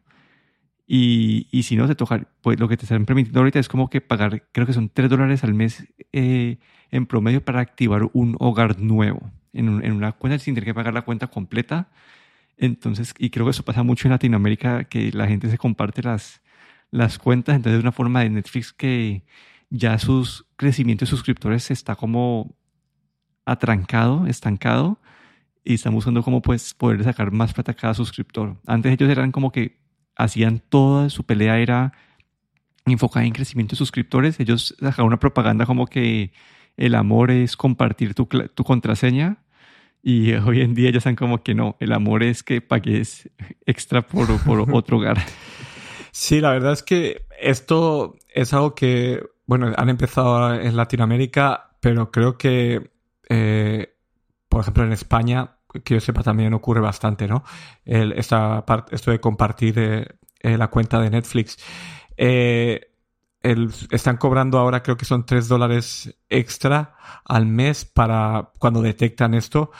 Y, 0.88 1.48
y 1.52 1.62
si 1.62 1.76
no, 1.76 1.88
te 1.88 1.94
toca, 1.94 2.28
pues 2.42 2.60
lo 2.60 2.68
que 2.68 2.78
te 2.78 2.86
están 2.86 3.06
permitiendo 3.06 3.42
ahorita 3.42 3.60
es 3.60 3.68
como 3.70 3.92
que 3.92 4.02
pagar, 4.02 4.48
creo 4.54 4.66
que 4.66 4.74
son 4.74 4.90
3 4.90 5.08
dólares 5.08 5.44
al 5.44 5.54
mes 5.54 5.86
eh, 6.14 6.58
en 6.90 7.06
promedio 7.06 7.46
para 7.46 7.60
activar 7.60 8.10
un 8.14 8.36
hogar 8.40 8.80
nuevo 8.80 9.32
en, 9.54 9.86
en, 9.86 9.92
una 9.92 10.14
cuenta 10.14 10.40
sin 10.40 10.56
tener 10.56 10.66
que 10.66 10.74
pagar 10.74 10.96
la 10.96 11.04
cuenta 11.04 11.28
completa. 11.28 11.92
Entonces, 12.58 13.14
y 13.20 13.30
creo 13.30 13.46
que 13.46 13.52
eso 13.52 13.64
pasa 13.64 13.84
mucho 13.84 14.08
en 14.08 14.14
Latinoamérica, 14.14 14.86
que 14.86 15.12
la 15.12 15.28
gente 15.28 15.52
se 15.52 15.60
comparte 15.60 16.02
las, 16.02 16.42
las 16.90 17.20
cuentas. 17.20 17.56
Entonces, 17.56 17.78
es 17.78 17.84
una 17.84 17.92
forma 17.92 18.22
de 18.22 18.32
Netflix 18.32 18.74
que 18.74 19.24
ya 19.78 19.98
sus 20.00 20.46
crecimientos 20.56 21.10
de 21.10 21.12
suscriptores 21.12 21.72
está 21.72 21.96
como 21.96 22.56
atrancado, 23.46 24.26
estancado 24.28 25.00
y 25.64 25.76
están 25.76 25.94
buscando 25.94 26.24
cómo 26.24 26.42
pues, 26.42 26.74
poder 26.74 27.04
sacar 27.04 27.32
más 27.32 27.54
plata 27.54 27.74
a 27.74 27.76
cada 27.76 27.94
suscriptor. 27.94 28.58
Antes 28.66 28.94
ellos 28.94 29.10
eran 29.10 29.32
como 29.32 29.52
que 29.52 29.80
hacían 30.16 30.60
toda 30.70 31.10
su 31.10 31.26
pelea 31.26 31.60
era 31.60 31.94
enfocada 32.86 33.26
en 33.26 33.34
crecimiento 33.34 33.74
de 33.74 33.78
suscriptores. 33.78 34.40
Ellos 34.40 34.76
sacaban 34.80 35.08
una 35.08 35.20
propaganda 35.20 35.66
como 35.66 35.88
que 35.88 36.32
el 36.78 36.96
amor 36.96 37.32
es 37.32 37.58
compartir 37.58 38.14
tu, 38.14 38.26
tu 38.26 38.64
contraseña. 38.64 39.44
Y 40.02 40.34
hoy 40.34 40.62
en 40.62 40.76
día 40.76 40.92
ya 40.92 41.00
están 41.00 41.16
como 41.16 41.44
que 41.44 41.56
no, 41.56 41.76
el 41.80 41.92
amor 41.92 42.24
es 42.24 42.44
que 42.44 42.62
pagues 42.62 43.30
extra 43.66 44.04
por, 44.04 44.40
por 44.44 44.60
otro 44.74 44.98
hogar. 44.98 45.18
Sí, 46.12 46.40
la 46.40 46.52
verdad 46.52 46.74
es 46.74 46.84
que 46.84 47.26
esto 47.42 48.16
es 48.34 48.54
algo 48.54 48.76
que, 48.76 49.24
bueno, 49.48 49.72
han 49.76 49.90
empezado 49.90 50.54
en 50.56 50.76
Latinoamérica, 50.76 51.78
pero 51.80 52.12
creo 52.12 52.38
que, 52.38 52.92
eh, 53.30 53.96
por 54.50 54.62
ejemplo, 54.62 54.84
en 54.84 54.92
España 54.92 55.52
que 55.84 55.96
yo 55.96 56.00
sepa 56.00 56.24
también 56.24 56.54
ocurre 56.54 56.80
bastante, 56.80 57.28
¿no? 57.28 57.44
El, 57.84 58.14
esta 58.14 58.66
parte, 58.66 58.96
esto 58.96 59.12
de 59.12 59.20
compartir 59.20 59.78
eh, 59.78 60.08
eh, 60.40 60.58
la 60.58 60.70
cuenta 60.70 61.02
de 61.02 61.10
Netflix. 61.10 61.58
Están 62.18 64.18
cobrando 64.18 64.58
ahora 64.58 64.82
creo 64.82 64.98
que 64.98 65.06
son 65.06 65.26
3 65.26 65.48
dólares 65.48 66.18
extra 66.30 66.96
al 67.26 67.46
mes 67.46 67.86
para 67.86 68.52
cuando 68.58 68.82
detectan 68.82 69.34
esto. 69.34 69.72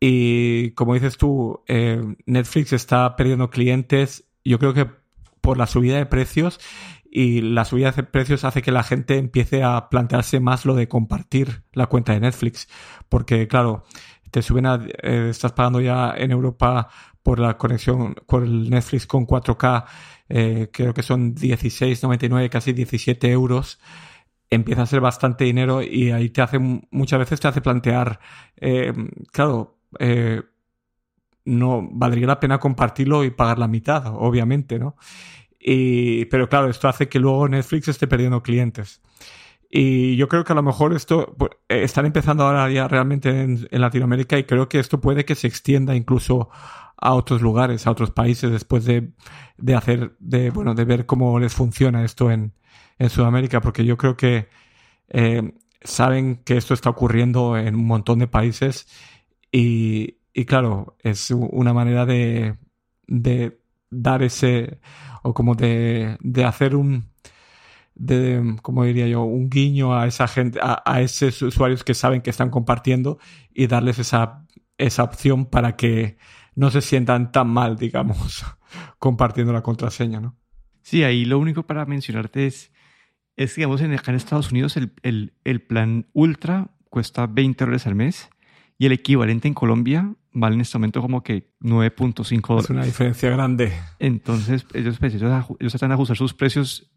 Y 0.00 0.72
como 0.72 0.94
dices 0.94 1.16
tú, 1.16 1.62
Netflix 2.26 2.72
está 2.72 3.16
perdiendo 3.16 3.48
clientes. 3.48 4.24
Yo 4.44 4.58
creo 4.58 4.74
que 4.74 4.90
por 5.40 5.56
la 5.56 5.66
subida 5.66 5.96
de 5.96 6.06
precios 6.06 6.60
y 7.18 7.40
la 7.40 7.64
subida 7.64 7.90
de 7.90 8.04
precios 8.04 8.44
hace 8.44 8.62
que 8.62 8.70
la 8.70 8.84
gente 8.84 9.18
empiece 9.18 9.64
a 9.64 9.88
plantearse 9.88 10.38
más 10.38 10.64
lo 10.64 10.76
de 10.76 10.86
compartir 10.86 11.64
la 11.72 11.88
cuenta 11.88 12.12
de 12.12 12.20
Netflix. 12.20 12.68
Porque 13.08 13.48
claro, 13.48 13.82
te 14.30 14.40
suben 14.40 14.66
a, 14.66 14.80
eh, 15.02 15.26
estás 15.28 15.50
pagando 15.50 15.80
ya 15.80 16.14
en 16.16 16.30
Europa 16.30 16.88
por 17.24 17.40
la 17.40 17.58
conexión 17.58 18.14
con 18.24 18.44
el 18.44 18.70
Netflix 18.70 19.08
con 19.08 19.26
4K, 19.26 19.84
eh, 20.28 20.70
creo 20.72 20.94
que 20.94 21.02
son 21.02 21.34
16,99, 21.34 22.48
casi 22.50 22.72
17 22.72 23.32
euros, 23.32 23.80
empieza 24.48 24.82
a 24.82 24.86
ser 24.86 25.00
bastante 25.00 25.42
dinero 25.42 25.82
y 25.82 26.12
ahí 26.12 26.30
te 26.30 26.42
hace, 26.42 26.60
muchas 26.60 27.18
veces 27.18 27.40
te 27.40 27.48
hace 27.48 27.60
plantear, 27.60 28.20
eh, 28.58 28.92
claro, 29.32 29.80
no 31.44 31.88
valdría 31.90 32.28
la 32.28 32.38
pena 32.38 32.60
compartirlo 32.60 33.24
y 33.24 33.30
pagar 33.30 33.58
la 33.58 33.66
mitad, 33.66 34.06
obviamente, 34.06 34.78
¿no? 34.78 34.94
Y, 35.60 36.26
pero 36.26 36.48
claro, 36.48 36.70
esto 36.70 36.88
hace 36.88 37.08
que 37.08 37.18
luego 37.18 37.48
Netflix 37.48 37.88
esté 37.88 38.06
perdiendo 38.06 38.42
clientes. 38.42 39.00
Y 39.70 40.16
yo 40.16 40.28
creo 40.28 40.44
que 40.44 40.52
a 40.52 40.56
lo 40.56 40.62
mejor 40.62 40.94
esto 40.94 41.34
pues, 41.36 41.52
eh, 41.68 41.82
están 41.82 42.06
empezando 42.06 42.44
ahora 42.44 42.70
ya 42.70 42.88
realmente 42.88 43.28
en, 43.42 43.68
Latinoamérica 43.70 44.38
y 44.38 44.44
creo 44.44 44.68
que 44.68 44.78
esto 44.78 45.00
puede 45.00 45.24
que 45.24 45.34
se 45.34 45.46
extienda 45.46 45.94
incluso 45.94 46.48
a 46.96 47.14
otros 47.14 47.42
lugares, 47.42 47.86
a 47.86 47.90
otros 47.90 48.10
países 48.10 48.50
después 48.50 48.84
de, 48.84 49.10
de 49.58 49.74
hacer, 49.74 50.16
de, 50.20 50.50
bueno, 50.50 50.74
de 50.74 50.84
ver 50.84 51.06
cómo 51.06 51.38
les 51.38 51.54
funciona 51.54 52.04
esto 52.04 52.30
en, 52.30 52.54
en 52.98 53.10
Sudamérica, 53.10 53.60
porque 53.60 53.84
yo 53.84 53.96
creo 53.98 54.16
que 54.16 54.48
eh, 55.10 55.54
saben 55.82 56.36
que 56.44 56.56
esto 56.56 56.74
está 56.74 56.90
ocurriendo 56.90 57.56
en 57.56 57.74
un 57.74 57.86
montón 57.86 58.18
de 58.20 58.26
países 58.26 58.88
y, 59.52 60.18
y 60.32 60.44
claro, 60.46 60.96
es 61.02 61.30
una 61.30 61.72
manera 61.74 62.06
de, 62.06 62.56
de 63.06 63.60
dar 63.90 64.22
ese, 64.22 64.80
o 65.22 65.34
como 65.34 65.54
de, 65.54 66.16
de 66.20 66.44
hacer 66.44 66.76
un, 66.76 67.10
de, 67.94 68.56
como 68.62 68.84
diría 68.84 69.08
yo, 69.08 69.22
un 69.22 69.50
guiño 69.50 69.98
a 69.98 70.06
esa 70.06 70.28
gente, 70.28 70.60
a, 70.62 71.00
esos 71.00 71.42
usuarios 71.42 71.84
que 71.84 71.94
saben 71.94 72.22
que 72.22 72.30
están 72.30 72.50
compartiendo 72.50 73.18
y 73.52 73.66
darles 73.66 73.98
esa, 73.98 74.46
esa 74.78 75.02
opción 75.02 75.46
para 75.46 75.76
que 75.76 76.16
no 76.54 76.70
se 76.70 76.80
sientan 76.80 77.32
tan 77.32 77.48
mal, 77.48 77.76
digamos, 77.76 78.44
compartiendo 78.98 79.52
la 79.52 79.62
contraseña, 79.62 80.20
¿no? 80.20 80.36
Sí, 80.82 81.04
ahí 81.04 81.24
lo 81.24 81.38
único 81.38 81.66
para 81.66 81.84
mencionarte 81.84 82.46
es, 82.46 82.72
es 83.36 83.56
digamos, 83.56 83.80
en, 83.80 83.92
en 83.92 84.14
Estados 84.14 84.50
Unidos 84.50 84.76
el, 84.76 84.92
el, 85.02 85.34
el 85.44 85.60
plan 85.60 86.06
Ultra 86.12 86.70
cuesta 86.88 87.26
20 87.26 87.64
dólares 87.64 87.86
al 87.86 87.94
mes 87.94 88.30
y 88.78 88.86
el 88.86 88.92
equivalente 88.92 89.48
en 89.48 89.54
Colombia 89.54 90.14
vale 90.32 90.54
en 90.54 90.60
este 90.60 90.78
momento 90.78 91.00
como 91.00 91.22
que 91.22 91.50
9.5 91.60 92.46
dólares. 92.46 92.64
Es 92.64 92.70
una 92.70 92.84
diferencia 92.84 93.30
grande. 93.30 93.72
Entonces, 93.98 94.66
ellos, 94.74 94.98
pues, 94.98 95.14
ellos, 95.14 95.46
ellos 95.58 95.72
tratan 95.72 95.90
de 95.90 95.94
ajustar 95.94 96.16
sus 96.16 96.34
precios 96.34 96.90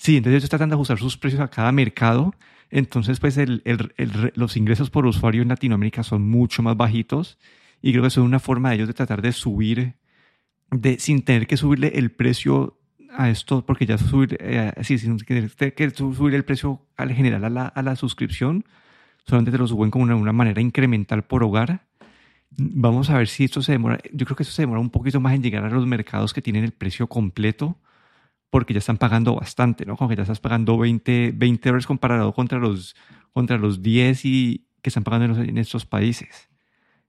Sí, 0.00 0.16
entonces 0.16 0.38
ellos 0.38 0.48
tratan 0.48 0.70
de 0.70 0.76
ajustar 0.76 0.98
sus 0.98 1.18
precios 1.18 1.42
a 1.42 1.48
cada 1.48 1.72
mercado. 1.72 2.34
Entonces, 2.70 3.20
pues 3.20 3.36
el, 3.36 3.60
el, 3.66 4.32
los 4.34 4.56
ingresos 4.56 4.88
por 4.88 5.04
usuario 5.04 5.42
en 5.42 5.48
Latinoamérica 5.48 6.02
son 6.02 6.26
mucho 6.26 6.62
más 6.62 6.74
bajitos 6.74 7.38
y 7.82 7.92
creo 7.92 8.02
que 8.04 8.08
eso 8.08 8.22
es 8.22 8.26
una 8.26 8.38
forma 8.38 8.70
de 8.70 8.76
ellos 8.76 8.88
de 8.88 8.94
tratar 8.94 9.20
de 9.20 9.32
subir, 9.32 9.96
de, 10.70 10.98
sin 10.98 11.20
tener 11.20 11.46
que 11.46 11.58
subirle 11.58 11.92
el 11.96 12.12
precio 12.12 12.78
a 13.12 13.28
esto, 13.28 13.66
porque 13.66 13.84
ya 13.84 13.98
subir, 13.98 14.38
eh, 14.40 14.72
sí, 14.80 14.96
sin 14.96 15.18
tener 15.18 15.74
que 15.74 15.90
subir 15.90 16.34
el 16.34 16.46
precio 16.46 16.80
al 16.96 17.12
general 17.12 17.44
a 17.44 17.50
la, 17.50 17.66
a 17.66 17.82
la 17.82 17.94
suscripción, 17.94 18.64
solamente 19.26 19.50
te 19.50 19.58
lo 19.58 19.66
suben 19.66 19.90
como 19.90 20.04
una, 20.04 20.16
una 20.16 20.32
manera 20.32 20.62
incremental 20.62 21.24
por 21.24 21.44
hogar. 21.44 21.88
Vamos 22.50 23.10
a 23.10 23.18
ver 23.18 23.28
si 23.28 23.44
esto 23.44 23.62
se 23.62 23.72
demora. 23.72 23.98
Yo 24.12 24.26
creo 24.26 24.36
que 24.36 24.42
esto 24.42 24.54
se 24.54 24.62
demora 24.62 24.80
un 24.80 24.90
poquito 24.90 25.20
más 25.20 25.34
en 25.34 25.42
llegar 25.42 25.64
a 25.64 25.70
los 25.70 25.86
mercados 25.86 26.34
que 26.34 26.42
tienen 26.42 26.64
el 26.64 26.72
precio 26.72 27.06
completo 27.06 27.78
porque 28.50 28.74
ya 28.74 28.78
están 28.78 28.98
pagando 28.98 29.34
bastante, 29.34 29.86
¿no? 29.86 29.96
Como 29.96 30.10
que 30.10 30.16
ya 30.16 30.22
estás 30.22 30.40
pagando 30.40 30.76
20, 30.76 31.32
20 31.34 31.68
dólares 31.68 31.86
comparado 31.86 32.34
contra 32.34 32.58
los, 32.58 32.96
contra 33.32 33.56
los 33.56 33.80
10 33.82 34.24
y, 34.24 34.66
que 34.82 34.90
están 34.90 35.04
pagando 35.04 35.40
en, 35.40 35.58
estos 35.58 35.86
países. 35.86 36.48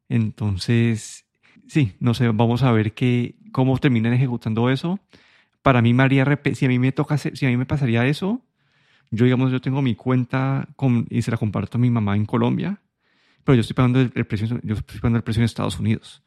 Entonces, 0.10 1.26
sí, 1.68 1.94
no 2.00 2.14
sé, 2.14 2.28
vamos 2.30 2.64
a 2.64 2.72
ver 2.72 2.94
qué, 2.94 3.36
cómo 3.52 3.78
terminan 3.80 4.14
ejecutando 4.14 4.70
eso. 4.70 5.00
Para 5.64 5.82
mí, 5.82 5.94
María, 5.94 6.26
si 6.54 6.66
a 6.66 6.70
mí 6.70 6.80
me 6.80 6.92
toca, 6.92 7.18
si 7.18 7.46
a 7.46 7.50
mí 7.50 7.58
me 7.58 7.66
pasaría 7.66 8.06
eso, 8.06 8.42
yo, 9.12 9.26
digamos, 9.26 9.52
yo 9.52 9.62
tengo 9.62 9.82
mi 9.82 9.96
cuenta 9.96 10.70
con, 10.76 11.08
y 11.10 11.22
se 11.22 11.32
la 11.32 11.38
comparto 11.38 11.78
a 11.78 11.82
mi 11.82 11.90
mamá 11.90 12.16
en 12.16 12.26
Colombia, 12.26 12.82
pero 13.44 13.56
yo 13.56 13.62
estoy 13.62 13.74
pagando 13.74 14.00
el, 14.00 14.26
precio, 14.26 14.60
yo 14.64 14.76
estoy 14.76 15.00
pagando 15.00 15.18
el 15.18 15.24
precio 15.24 15.42
en 15.42 15.46
Estados 15.46 15.80
Unidos. 15.80 16.24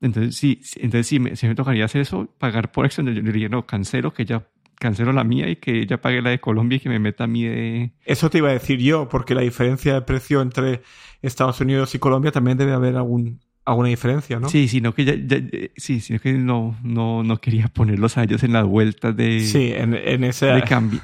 Entonces, 0.00 0.36
sí, 0.36 0.60
entonces 0.76 1.06
sí, 1.06 1.18
me, 1.18 1.32
me 1.40 1.54
tocaría 1.54 1.84
hacer 1.84 2.02
eso, 2.02 2.28
pagar 2.38 2.70
por 2.70 2.84
extra, 2.84 3.04
yo 3.04 3.12
diría, 3.12 3.48
no, 3.48 3.66
cancelo, 3.66 4.12
que 4.12 4.24
ya 4.24 4.46
cancelo 4.78 5.12
la 5.12 5.24
mía 5.24 5.48
y 5.48 5.56
que 5.56 5.80
ella 5.80 6.00
pague 6.00 6.20
la 6.22 6.30
de 6.30 6.38
Colombia 6.38 6.76
y 6.76 6.80
que 6.80 6.88
me 6.88 6.98
meta 6.98 7.24
a 7.24 7.26
mí 7.26 7.44
de... 7.44 7.92
Eso 8.04 8.30
te 8.30 8.38
iba 8.38 8.50
a 8.50 8.52
decir 8.52 8.78
yo, 8.78 9.08
porque 9.08 9.34
la 9.34 9.40
diferencia 9.40 9.94
de 9.94 10.02
precio 10.02 10.42
entre 10.42 10.82
Estados 11.22 11.60
Unidos 11.60 11.94
y 11.94 11.98
Colombia 11.98 12.30
también 12.30 12.58
debe 12.58 12.72
haber 12.72 12.96
algún, 12.96 13.40
alguna 13.64 13.88
diferencia, 13.88 14.38
¿no? 14.38 14.48
Sí, 14.48 14.68
sino 14.68 14.94
que 14.94 15.04
ya, 15.04 15.14
sí, 15.76 16.00
sino 16.00 16.20
que 16.20 16.34
no, 16.34 16.78
no, 16.82 17.22
no 17.22 17.40
quería 17.40 17.68
ponerlos 17.68 18.18
a 18.18 18.24
ellos 18.24 18.42
en 18.42 18.52
las 18.52 18.66
vueltas 18.66 19.16
de... 19.16 19.40
Sí, 19.40 19.72
en, 19.72 19.94
en 19.94 20.24
ese... 20.24 20.46
De 20.46 20.62
cambio. 20.62 21.00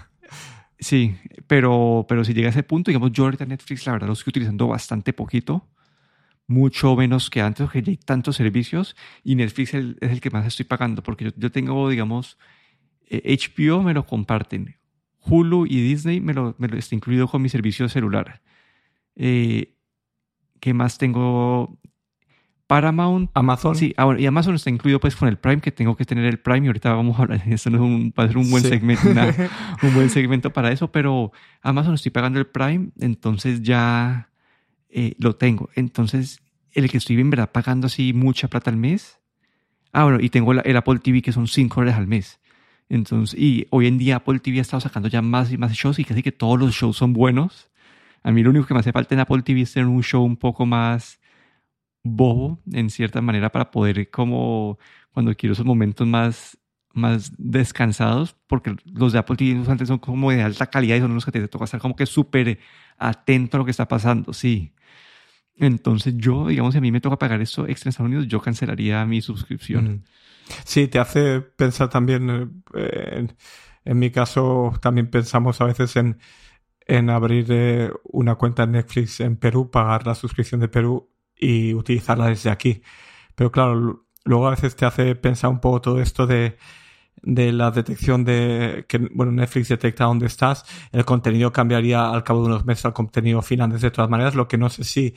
Sí, 0.83 1.17
pero, 1.47 2.07
pero 2.09 2.25
si 2.25 2.35
llega 2.35 2.49
a 2.49 2.51
ese 2.51 2.65
punto, 2.65 2.91
digamos, 2.91 3.13
yo 3.13 3.25
ahorita 3.25 3.47
Netflix, 3.47 3.87
la 3.87 3.93
verdad, 3.93 4.09
lo 4.09 4.15
estoy 4.15 4.31
utilizando 4.31 4.67
bastante 4.67 5.13
poquito 5.13 5.69
mucho 6.49 6.97
menos 6.97 7.31
que 7.31 7.41
antes, 7.41 7.65
porque 7.65 7.83
ya 7.83 7.91
hay 7.91 7.97
tantos 7.97 8.37
servicios 8.37 8.97
y 9.23 9.37
Netflix 9.37 9.75
es 9.75 9.97
el, 10.01 10.21
que 10.21 10.31
más 10.31 10.47
estoy 10.47 10.65
pagando, 10.65 11.03
porque 11.03 11.33
yo, 11.37 11.53
tengo, 11.53 11.89
digamos, 11.89 12.37
HBO 13.11 13.81
eh, 13.81 13.85
me 13.85 13.95
lo 13.95 14.07
comparten, 14.07 14.77
Hulu 15.25 15.67
y 15.67 15.81
Disney 15.81 16.21
me 16.21 16.35
lo, 16.35 16.57
me 16.59 16.69
lo 16.69 16.77
está 16.77 16.97
incluido 16.97 17.29
con 17.29 17.43
mi 17.43 17.49
servicio 17.49 17.89
celular. 17.89 18.43
Eh, 19.15 19.77
¿Qué 20.61 20.75
más 20.75 20.99
tengo? 20.99 21.79
Paramount. 22.73 23.31
Amazon. 23.35 23.77
Sí, 23.77 23.95
ah, 23.97 24.15
y 24.19 24.27
Amazon 24.27 24.55
está 24.55 24.71
incluido 24.71 25.01
pues 25.01 25.17
con 25.17 25.29
el 25.29 25.37
Prime, 25.37 25.61
que 25.61 25.73
tengo 25.73 25.97
que 25.97 26.05
tener 26.05 26.25
el 26.25 26.39
Prime 26.39 26.65
y 26.65 26.67
ahorita 26.69 26.93
vamos 26.95 27.19
a 27.19 27.23
hablar 27.23 27.45
de 27.45 27.55
eso, 27.55 27.71
no 27.71 27.77
es 27.77 27.83
un, 27.83 28.15
va 28.19 28.25
a 28.25 28.29
ser 28.29 28.39
un 28.39 28.51
buen 28.51 28.63
segmento, 28.63 29.09
un 29.83 29.95
buen 29.95 30.11
segmento 30.11 30.53
para 30.53 30.73
eso, 30.73 30.91
pero 30.91 31.33
Amazon 31.63 31.95
estoy 31.95 32.11
pagando 32.11 32.39
el 32.39 32.47
Prime, 32.47 32.91
entonces 33.01 33.63
ya 33.63 34.29
eh, 34.89 35.15
lo 35.19 35.37
tengo. 35.37 35.71
Entonces, 35.75 36.41
el 36.73 36.91
que 36.91 36.99
estoy 36.99 37.21
en 37.21 37.31
verdad 37.31 37.51
pagando 37.53 37.87
así 37.87 38.13
mucha 38.13 38.49
plata 38.49 38.71
al 38.71 38.77
mes, 38.77 39.19
Ah, 39.93 40.05
bueno, 40.05 40.19
y 40.21 40.31
tengo 40.31 40.53
el 40.53 40.77
Apple 40.77 40.99
TV 41.01 41.21
que 41.21 41.33
son 41.33 41.47
5 41.47 41.81
dólares 41.81 41.99
al 41.99 42.07
mes. 42.07 42.41
Entonces, 42.89 43.39
y 43.39 43.67
hoy 43.71 43.87
en 43.87 43.99
día 43.99 44.17
Apple 44.17 44.39
TV 44.41 44.59
ha 44.59 44.63
estado 44.63 44.81
sacando 44.81 45.09
ya 45.09 45.23
más 45.23 45.53
y 45.53 45.59
más 45.59 45.73
shows 45.73 45.99
y 45.99 46.05
casi 46.05 46.23
que 46.23 46.33
todos 46.33 46.59
los 46.59 46.75
shows 46.75 46.97
son 46.97 47.13
buenos. 47.13 47.71
A 48.23 48.33
mí 48.33 48.43
lo 48.43 48.51
único 48.51 48.67
que 48.67 48.75
me 48.75 48.81
hace 48.81 48.93
falta 48.93 49.15
en 49.15 49.21
Apple 49.21 49.43
TV 49.43 49.63
es 49.63 49.73
tener 49.73 49.89
un 49.89 50.03
show 50.03 50.25
un 50.25 50.37
poco 50.37 50.65
más 50.65 51.21
bobo, 52.03 52.61
en 52.73 52.91
cierta 52.91 53.21
manera, 53.21 53.51
para 53.53 53.71
poder 53.71 54.11
como 54.11 54.79
cuando 55.13 55.35
quiero 55.35 55.53
esos 55.53 55.67
momentos 55.67 56.07
más, 56.07 56.59
más 56.93 57.33
descansados, 57.39 58.37
porque 58.47 58.75
los 58.87 59.13
de 59.13 59.19
Apple 59.19 59.37
TV 59.37 59.71
antes 59.71 59.89
son 59.89 59.99
como 59.99 60.31
de 60.31 60.43
alta 60.43 60.67
calidad 60.67 60.97
y 60.97 61.01
son 61.01 61.15
los 61.15 61.25
que 61.25 61.33
te 61.33 61.49
toca 61.49 61.65
estar 61.65 61.81
como 61.81 61.97
que 61.97 62.07
súper 62.07 62.59
atento 62.99 63.57
a 63.57 63.59
lo 63.59 63.65
que 63.65 63.71
está 63.71 63.89
pasando, 63.89 64.33
sí. 64.33 64.73
Entonces 65.57 66.15
yo, 66.17 66.49
digamos, 66.49 66.73
si 66.73 66.79
a 66.79 66.81
mí 66.81 66.91
me 66.91 67.01
toca 67.01 67.19
pagar 67.19 67.41
eso 67.41 67.67
extra 67.69 67.89
en 67.89 67.91
Estados 67.91 68.09
Unidos, 68.09 68.27
yo 68.27 68.41
cancelaría 68.41 69.05
mi 69.05 69.21
suscripción. 69.21 70.05
Sí, 70.65 70.89
te 70.89 70.99
hace 70.99 71.41
pensar 71.41 71.89
también, 71.89 72.63
eh, 72.75 73.29
en, 73.85 73.99
mi 73.99 74.11
caso 74.11 74.73
también 74.81 75.09
pensamos 75.09 75.61
a 75.61 75.67
veces 75.67 75.95
en, 75.97 76.19
en 76.81 77.11
abrir 77.11 77.47
eh, 77.51 77.91
una 78.05 78.35
cuenta 78.35 78.65
en 78.65 78.73
Netflix 78.73 79.21
en 79.21 79.37
Perú, 79.37 79.71
pagar 79.71 80.07
la 80.07 80.15
suscripción 80.15 80.61
de 80.61 80.69
Perú 80.69 81.12
y 81.43 81.75
utilizarla 81.75 82.27
desde 82.27 82.51
aquí. 82.51 82.83
Pero 83.35 83.51
claro, 83.51 84.07
luego 84.25 84.47
a 84.47 84.51
veces 84.51 84.77
te 84.77 84.87
hace 84.87 85.15
pensar 85.17 85.51
un 85.51 85.61
poco 85.61 85.81
todo 85.81 86.01
esto 86.01 86.27
de, 86.27 86.57
de 87.23 87.53
la 87.53 87.71
detección 87.71 88.25
de 88.25 88.85
que 88.89 88.99
bueno 88.99 89.33
Netflix 89.33 89.69
detecta 89.69 90.05
dónde 90.05 90.27
estás 90.27 90.65
el 90.93 91.05
contenido 91.05 91.53
cambiaría 91.53 92.11
al 92.11 92.25
cabo 92.25 92.43
de 92.43 92.47
unos 92.47 92.65
meses 92.65 92.85
al 92.85 92.95
contenido 92.95 93.43
finlandés 93.43 93.81
de 93.83 93.91
todas 93.91 94.11
maneras 94.11 94.35
lo 94.35 94.49
que 94.49 94.59
no 94.59 94.69
sé 94.71 94.85
si 94.85 95.15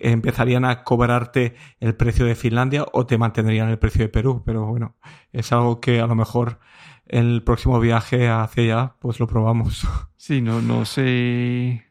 empezarían 0.00 0.64
a 0.64 0.82
cobrarte 0.82 1.54
el 1.80 1.94
precio 1.94 2.26
de 2.26 2.34
Finlandia 2.34 2.86
o 2.92 3.06
te 3.06 3.18
mantendrían 3.18 3.68
el 3.68 3.78
precio 3.78 4.02
de 4.02 4.08
Perú. 4.08 4.42
Pero 4.44 4.66
bueno, 4.66 4.96
es 5.32 5.52
algo 5.52 5.80
que 5.80 6.00
a 6.00 6.06
lo 6.06 6.14
mejor 6.14 6.58
en 7.06 7.26
el 7.26 7.42
próximo 7.42 7.78
viaje 7.80 8.28
hacia 8.28 8.62
allá, 8.62 8.96
pues 8.98 9.20
lo 9.20 9.26
probamos. 9.26 9.86
Sí, 10.16 10.40
no, 10.40 10.62
no 10.62 10.86
sé. 10.86 11.84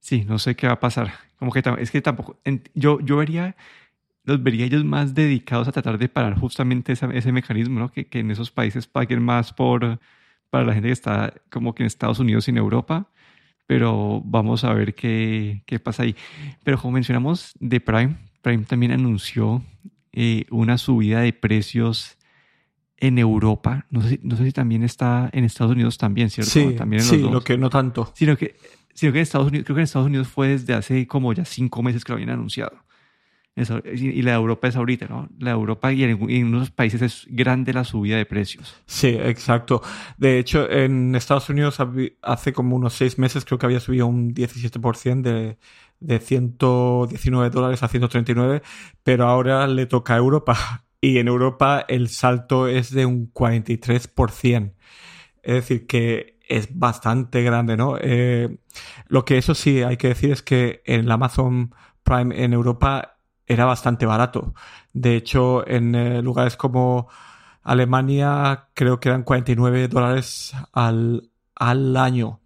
Sí, 0.00 0.24
no 0.24 0.38
sé 0.40 0.56
qué 0.56 0.66
va 0.66 0.74
a 0.74 0.80
pasar. 0.80 1.25
Como 1.38 1.52
que 1.52 1.62
es 1.78 1.90
que 1.90 2.00
tampoco. 2.00 2.38
Yo, 2.74 3.00
yo 3.00 3.16
vería, 3.16 3.56
los 4.24 4.42
vería 4.42 4.66
ellos 4.66 4.84
más 4.84 5.14
dedicados 5.14 5.68
a 5.68 5.72
tratar 5.72 5.98
de 5.98 6.08
parar 6.08 6.38
justamente 6.38 6.92
ese 6.92 7.32
mecanismo, 7.32 7.78
¿no? 7.78 7.90
Que, 7.90 8.06
que 8.06 8.20
en 8.20 8.30
esos 8.30 8.50
países 8.50 8.86
paguen 8.86 9.22
más 9.22 9.52
por 9.52 10.00
para 10.50 10.64
la 10.64 10.74
gente 10.74 10.88
que 10.88 10.92
está 10.92 11.34
como 11.50 11.74
que 11.74 11.82
en 11.82 11.88
Estados 11.88 12.18
Unidos 12.20 12.46
y 12.48 12.52
en 12.52 12.58
Europa 12.58 13.10
pero 13.66 14.22
vamos 14.24 14.64
a 14.64 14.72
ver 14.72 14.94
qué, 14.94 15.62
qué 15.66 15.78
pasa 15.78 16.04
ahí. 16.04 16.14
Pero 16.64 16.78
como 16.78 16.92
mencionamos 16.92 17.52
de 17.58 17.80
Prime, 17.80 18.16
Prime 18.42 18.64
también 18.64 18.92
anunció 18.92 19.62
eh, 20.12 20.46
una 20.50 20.78
subida 20.78 21.20
de 21.20 21.32
precios 21.32 22.16
en 22.96 23.18
Europa. 23.18 23.86
No 23.90 24.02
sé, 24.02 24.20
no 24.22 24.36
sé 24.36 24.44
si 24.44 24.52
también 24.52 24.82
está 24.84 25.28
en 25.32 25.44
Estados 25.44 25.72
Unidos 25.72 25.98
también, 25.98 26.30
¿cierto? 26.30 26.50
Sí, 26.50 26.74
también 26.76 27.02
sí 27.02 27.18
lo 27.18 27.42
que 27.42 27.58
no 27.58 27.68
tanto. 27.68 28.12
Sino 28.14 28.36
que, 28.36 28.56
creo 28.98 29.12
que 29.12 29.18
en 29.18 29.78
Estados 29.78 30.06
Unidos 30.06 30.28
fue 30.28 30.48
desde 30.48 30.74
hace 30.74 31.06
como 31.06 31.32
ya 31.32 31.44
cinco 31.44 31.82
meses 31.82 32.04
que 32.04 32.12
lo 32.12 32.16
habían 32.16 32.30
anunciado 32.30 32.86
y 33.56 34.20
la 34.20 34.32
de 34.32 34.36
Europa 34.36 34.68
es 34.68 34.76
ahorita, 34.76 35.06
¿no? 35.08 35.30
La 35.38 35.52
de 35.52 35.56
Europa 35.56 35.90
y 35.90 36.04
en, 36.04 36.30
en, 36.30 36.46
unos 36.54 36.70
países 36.70 37.00
es 37.00 37.26
grande 37.30 37.72
la 37.72 37.84
subida 37.84 38.18
de 38.18 38.26
precios. 38.26 38.82
Sí, 38.84 39.08
exacto. 39.08 39.80
De 40.18 40.38
hecho, 40.38 40.70
en 40.70 41.14
Estados 41.14 41.48
Unidos 41.48 41.78
hace 42.20 42.52
como 42.52 42.76
unos 42.76 42.92
seis 42.92 43.18
meses 43.18 43.46
creo 43.46 43.58
que 43.58 43.64
había 43.64 43.80
subido 43.80 44.06
un 44.08 44.34
17% 44.34 45.22
de, 45.22 45.56
de 46.00 46.18
119 46.18 47.48
dólares 47.48 47.82
a 47.82 47.88
139, 47.88 48.62
pero 49.02 49.26
ahora 49.26 49.66
le 49.66 49.86
toca 49.86 50.14
a 50.14 50.18
Europa 50.18 50.84
y 51.00 51.16
en 51.16 51.26
Europa 51.26 51.82
el 51.88 52.08
salto 52.10 52.68
es 52.68 52.90
de 52.90 53.06
un 53.06 53.32
43%. 53.32 54.74
Es 55.42 55.54
decir, 55.54 55.86
que 55.86 56.35
es 56.48 56.78
bastante 56.78 57.42
grande, 57.42 57.76
¿no? 57.76 57.96
Eh, 58.00 58.58
lo 59.08 59.24
que 59.24 59.38
eso 59.38 59.54
sí 59.54 59.82
hay 59.82 59.96
que 59.96 60.08
decir 60.08 60.32
es 60.32 60.42
que 60.42 60.82
en 60.86 61.10
Amazon 61.10 61.74
Prime 62.02 62.42
en 62.42 62.52
Europa 62.52 63.18
era 63.46 63.64
bastante 63.64 64.06
barato. 64.06 64.54
De 64.92 65.16
hecho, 65.16 65.66
en 65.66 65.94
eh, 65.94 66.22
lugares 66.22 66.56
como 66.56 67.08
Alemania 67.62 68.68
creo 68.74 69.00
que 69.00 69.08
eran 69.08 69.24
49 69.24 69.88
dólares 69.88 70.54
al, 70.72 71.30
al 71.54 71.96
año. 71.96 72.40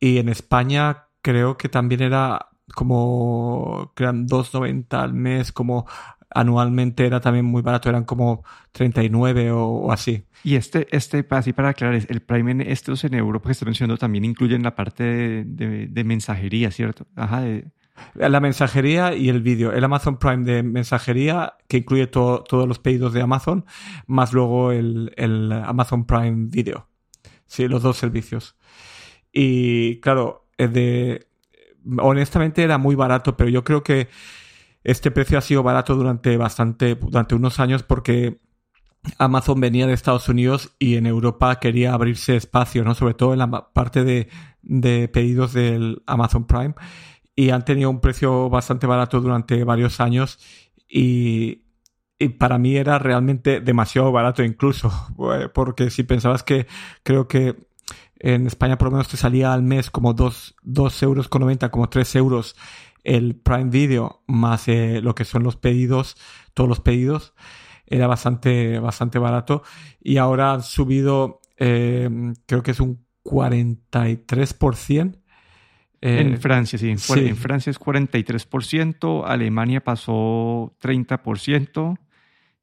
Y 0.00 0.18
en 0.18 0.28
España 0.28 1.08
creo 1.22 1.56
que 1.56 1.68
también 1.68 2.02
era 2.02 2.48
como 2.74 3.92
que 3.94 4.04
eran 4.04 4.26
2.90 4.26 5.00
al 5.00 5.14
mes, 5.14 5.52
como 5.52 5.86
anualmente 6.34 7.06
era 7.06 7.20
también 7.20 7.44
muy 7.44 7.62
barato, 7.62 7.88
eran 7.88 8.04
como 8.04 8.44
39 8.72 9.50
o, 9.52 9.92
así. 9.92 10.24
Y 10.44 10.56
este, 10.56 10.86
este, 10.90 11.26
así 11.30 11.52
para 11.52 11.70
aclarar, 11.70 12.00
el 12.08 12.22
Prime 12.22 12.70
estos 12.70 13.04
en 13.04 13.14
Europa 13.14 13.48
que 13.48 13.52
estoy 13.52 13.66
mencionando 13.66 13.96
también 13.98 14.24
incluyen 14.24 14.62
la 14.62 14.74
parte 14.74 15.44
de, 15.44 15.88
de 15.88 16.04
mensajería, 16.04 16.70
¿cierto? 16.70 17.06
Ajá, 17.16 17.42
de, 17.42 17.70
la 18.14 18.40
mensajería 18.40 19.14
y 19.14 19.28
el 19.28 19.42
vídeo. 19.42 19.72
El 19.72 19.84
Amazon 19.84 20.18
Prime 20.18 20.44
de 20.44 20.62
mensajería, 20.62 21.54
que 21.68 21.78
incluye 21.78 22.06
todos 22.06 22.68
los 22.68 22.78
pedidos 22.78 23.12
de 23.12 23.22
Amazon, 23.22 23.64
más 24.06 24.32
luego 24.32 24.72
el, 24.72 25.12
Amazon 25.64 26.06
Prime 26.06 26.48
Video. 26.50 26.88
Sí, 27.46 27.68
los 27.68 27.82
dos 27.82 27.96
servicios. 27.96 28.56
Y 29.32 30.00
claro, 30.00 30.46
de, 30.58 31.26
honestamente 31.98 32.62
era 32.62 32.78
muy 32.78 32.94
barato, 32.94 33.36
pero 33.36 33.50
yo 33.50 33.64
creo 33.64 33.82
que 33.82 34.08
este 34.84 35.10
precio 35.10 35.38
ha 35.38 35.42
sido 35.42 35.62
barato 35.62 35.94
durante 35.94 36.36
bastante, 36.36 36.94
durante 36.96 37.34
unos 37.34 37.60
años 37.60 37.82
porque 37.82 38.40
Amazon 39.18 39.60
venía 39.60 39.86
de 39.86 39.94
Estados 39.94 40.28
Unidos 40.28 40.74
y 40.78 40.96
en 40.96 41.06
Europa 41.06 41.58
quería 41.58 41.92
abrirse 41.92 42.36
espacio, 42.36 42.84
¿no? 42.84 42.94
Sobre 42.94 43.14
todo 43.14 43.32
en 43.32 43.40
la 43.40 43.72
parte 43.72 44.04
de, 44.04 44.28
de 44.62 45.08
pedidos 45.08 45.52
del 45.52 46.02
Amazon 46.06 46.46
Prime 46.46 46.74
y 47.34 47.50
han 47.50 47.64
tenido 47.64 47.90
un 47.90 48.00
precio 48.00 48.50
bastante 48.50 48.86
barato 48.86 49.20
durante 49.20 49.64
varios 49.64 50.00
años 50.00 50.38
y, 50.88 51.62
para 52.38 52.56
mí 52.56 52.76
era 52.76 53.00
realmente 53.00 53.60
demasiado 53.60 54.12
barato 54.12 54.44
incluso, 54.44 54.92
eh, 55.34 55.48
porque 55.52 55.90
si 55.90 56.04
pensabas 56.04 56.42
que 56.44 56.66
creo 57.02 57.26
que 57.26 57.56
en 58.20 58.46
España 58.46 58.78
por 58.78 58.86
lo 58.86 58.92
menos 58.92 59.08
te 59.08 59.16
salía 59.16 59.52
al 59.52 59.62
mes 59.62 59.90
como 59.90 60.14
2, 60.14 60.54
euros 61.02 61.28
con 61.28 61.40
90, 61.42 61.70
como 61.70 61.88
3 61.88 62.14
euros 62.16 62.54
el 63.04 63.36
Prime 63.36 63.70
Video 63.70 64.22
más 64.26 64.68
eh, 64.68 65.00
lo 65.02 65.14
que 65.14 65.24
son 65.24 65.42
los 65.42 65.56
pedidos, 65.56 66.16
todos 66.54 66.68
los 66.68 66.80
pedidos, 66.80 67.34
era 67.86 68.06
bastante, 68.06 68.78
bastante 68.78 69.18
barato 69.18 69.62
y 70.00 70.16
ahora 70.18 70.52
han 70.52 70.62
subido, 70.62 71.40
eh, 71.58 72.08
creo 72.46 72.62
que 72.62 72.70
es 72.70 72.80
un 72.80 73.04
43% 73.24 75.22
en 76.02 76.34
eh, 76.34 76.36
Francia, 76.36 76.78
sí. 76.78 76.90
En 76.90 76.98
Francia 77.36 77.70
es 77.70 77.78
43%, 77.78 79.22
Alemania 79.24 79.82
pasó 79.84 80.76
30% 80.82 81.98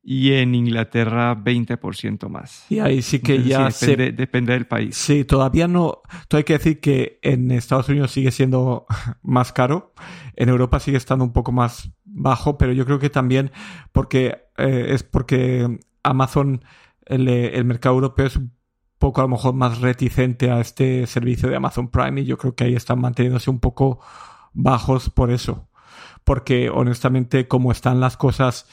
y 0.01 0.33
en 0.33 0.55
Inglaterra 0.55 1.35
20% 1.35 2.29
más. 2.29 2.65
Y 2.69 2.79
ahí 2.79 3.01
sí 3.01 3.19
que 3.19 3.43
ya 3.43 3.69
depende, 3.69 4.12
depende, 4.12 4.53
del 4.53 4.65
país. 4.65 4.95
Sí, 4.95 5.25
todavía 5.25 5.67
no. 5.67 6.01
Todo 6.27 6.38
hay 6.38 6.43
que 6.43 6.53
decir 6.53 6.79
que 6.79 7.19
en 7.21 7.51
Estados 7.51 7.89
Unidos 7.89 8.12
sigue 8.12 8.31
siendo 8.31 8.85
más 9.21 9.51
caro, 9.51 9.93
en 10.35 10.49
Europa 10.49 10.79
sigue 10.79 10.97
estando 10.97 11.25
un 11.25 11.33
poco 11.33 11.51
más 11.51 11.91
bajo, 12.05 12.57
pero 12.57 12.73
yo 12.73 12.85
creo 12.85 12.99
que 12.99 13.09
también 13.09 13.51
porque 13.91 14.45
eh, 14.57 14.88
es 14.89 15.03
porque 15.03 15.79
Amazon, 16.03 16.63
el, 17.05 17.27
el 17.27 17.65
mercado 17.65 17.95
europeo 17.95 18.27
es 18.27 18.38
un 18.38 18.53
poco 18.97 19.21
a 19.21 19.23
lo 19.23 19.29
mejor 19.29 19.53
más 19.53 19.79
reticente 19.79 20.49
a 20.49 20.59
este 20.59 21.07
servicio 21.07 21.49
de 21.49 21.55
Amazon 21.55 21.89
Prime 21.89 22.21
y 22.21 22.25
yo 22.25 22.38
creo 22.38 22.55
que 22.55 22.65
ahí 22.65 22.75
están 22.75 22.99
manteniéndose 22.99 23.49
un 23.49 23.59
poco 23.59 23.99
bajos 24.53 25.09
por 25.09 25.31
eso. 25.31 25.67
Porque 26.23 26.69
honestamente 26.69 27.47
como 27.47 27.71
están 27.71 27.99
las 27.99 28.17
cosas 28.17 28.67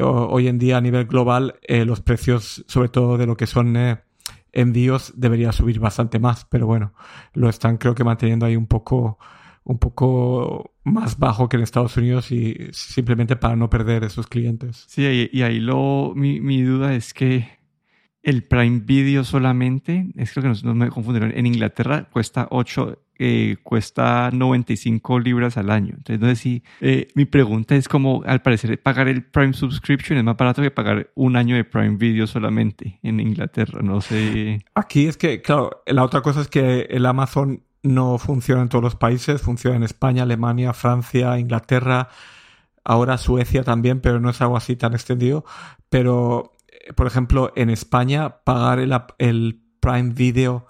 hoy 0.00 0.48
en 0.48 0.58
día 0.58 0.78
a 0.78 0.80
nivel 0.80 1.06
global, 1.06 1.58
eh, 1.62 1.84
los 1.84 2.00
precios 2.00 2.64
sobre 2.66 2.88
todo 2.88 3.18
de 3.18 3.26
lo 3.26 3.36
que 3.36 3.46
son 3.46 3.76
eh, 3.76 4.00
envíos 4.52 5.12
debería 5.16 5.52
subir 5.52 5.80
bastante 5.80 6.18
más, 6.18 6.44
pero 6.44 6.66
bueno, 6.66 6.94
lo 7.34 7.48
están 7.48 7.78
creo 7.78 7.94
que 7.94 8.04
manteniendo 8.04 8.46
ahí 8.46 8.56
un 8.56 8.66
poco 8.66 9.18
un 9.64 9.78
poco 9.78 10.74
más 10.82 11.18
bajo 11.18 11.48
que 11.48 11.56
en 11.56 11.62
Estados 11.62 11.96
Unidos 11.96 12.32
y 12.32 12.56
simplemente 12.72 13.36
para 13.36 13.54
no 13.54 13.70
perder 13.70 14.02
esos 14.02 14.26
clientes. 14.26 14.84
Sí, 14.88 15.30
y, 15.32 15.42
ahí 15.42 15.60
lo 15.60 16.14
mi, 16.16 16.40
mi 16.40 16.62
duda 16.62 16.94
es 16.94 17.14
que 17.14 17.62
el 18.22 18.44
Prime 18.44 18.80
Video 18.80 19.24
solamente, 19.24 20.08
es 20.16 20.32
creo 20.32 20.52
que 20.52 20.60
no, 20.64 20.74
me 20.74 20.88
confundieron, 20.88 21.32
en 21.36 21.46
Inglaterra 21.46 22.08
cuesta 22.10 22.48
8, 22.50 22.98
eh, 23.24 23.56
cuesta 23.62 24.30
95 24.32 25.20
libras 25.20 25.56
al 25.56 25.70
año. 25.70 25.94
Entonces, 25.96 26.18
no 26.18 26.26
sé 26.26 26.34
si 26.34 26.64
eh, 26.80 27.06
mi 27.14 27.24
pregunta 27.24 27.76
es 27.76 27.88
como, 27.88 28.24
al 28.26 28.42
parecer, 28.42 28.82
pagar 28.82 29.06
el 29.06 29.22
Prime 29.22 29.52
Subscription 29.52 30.18
es 30.18 30.24
más 30.24 30.36
barato 30.36 30.60
que 30.60 30.72
pagar 30.72 31.12
un 31.14 31.36
año 31.36 31.54
de 31.54 31.62
Prime 31.62 31.96
Video 31.98 32.26
solamente 32.26 32.98
en 33.04 33.20
Inglaterra. 33.20 33.80
No 33.80 34.00
sé. 34.00 34.64
Aquí 34.74 35.06
es 35.06 35.16
que, 35.16 35.40
claro, 35.40 35.84
la 35.86 36.02
otra 36.02 36.20
cosa 36.20 36.40
es 36.40 36.48
que 36.48 36.88
el 36.90 37.06
Amazon 37.06 37.62
no 37.84 38.18
funciona 38.18 38.62
en 38.62 38.68
todos 38.68 38.82
los 38.82 38.96
países, 38.96 39.40
funciona 39.40 39.76
en 39.76 39.84
España, 39.84 40.24
Alemania, 40.24 40.72
Francia, 40.72 41.38
Inglaterra, 41.38 42.08
ahora 42.82 43.18
Suecia 43.18 43.62
también, 43.62 44.00
pero 44.00 44.18
no 44.18 44.30
es 44.30 44.40
algo 44.40 44.56
así 44.56 44.74
tan 44.74 44.94
extendido. 44.94 45.44
pero, 45.90 46.56
eh, 46.66 46.92
por 46.92 47.06
ejemplo, 47.06 47.52
en 47.54 47.70
España, 47.70 48.38
pagar 48.42 48.80
el, 48.80 48.92
el 49.18 49.62
Prime 49.78 50.10
Video, 50.12 50.66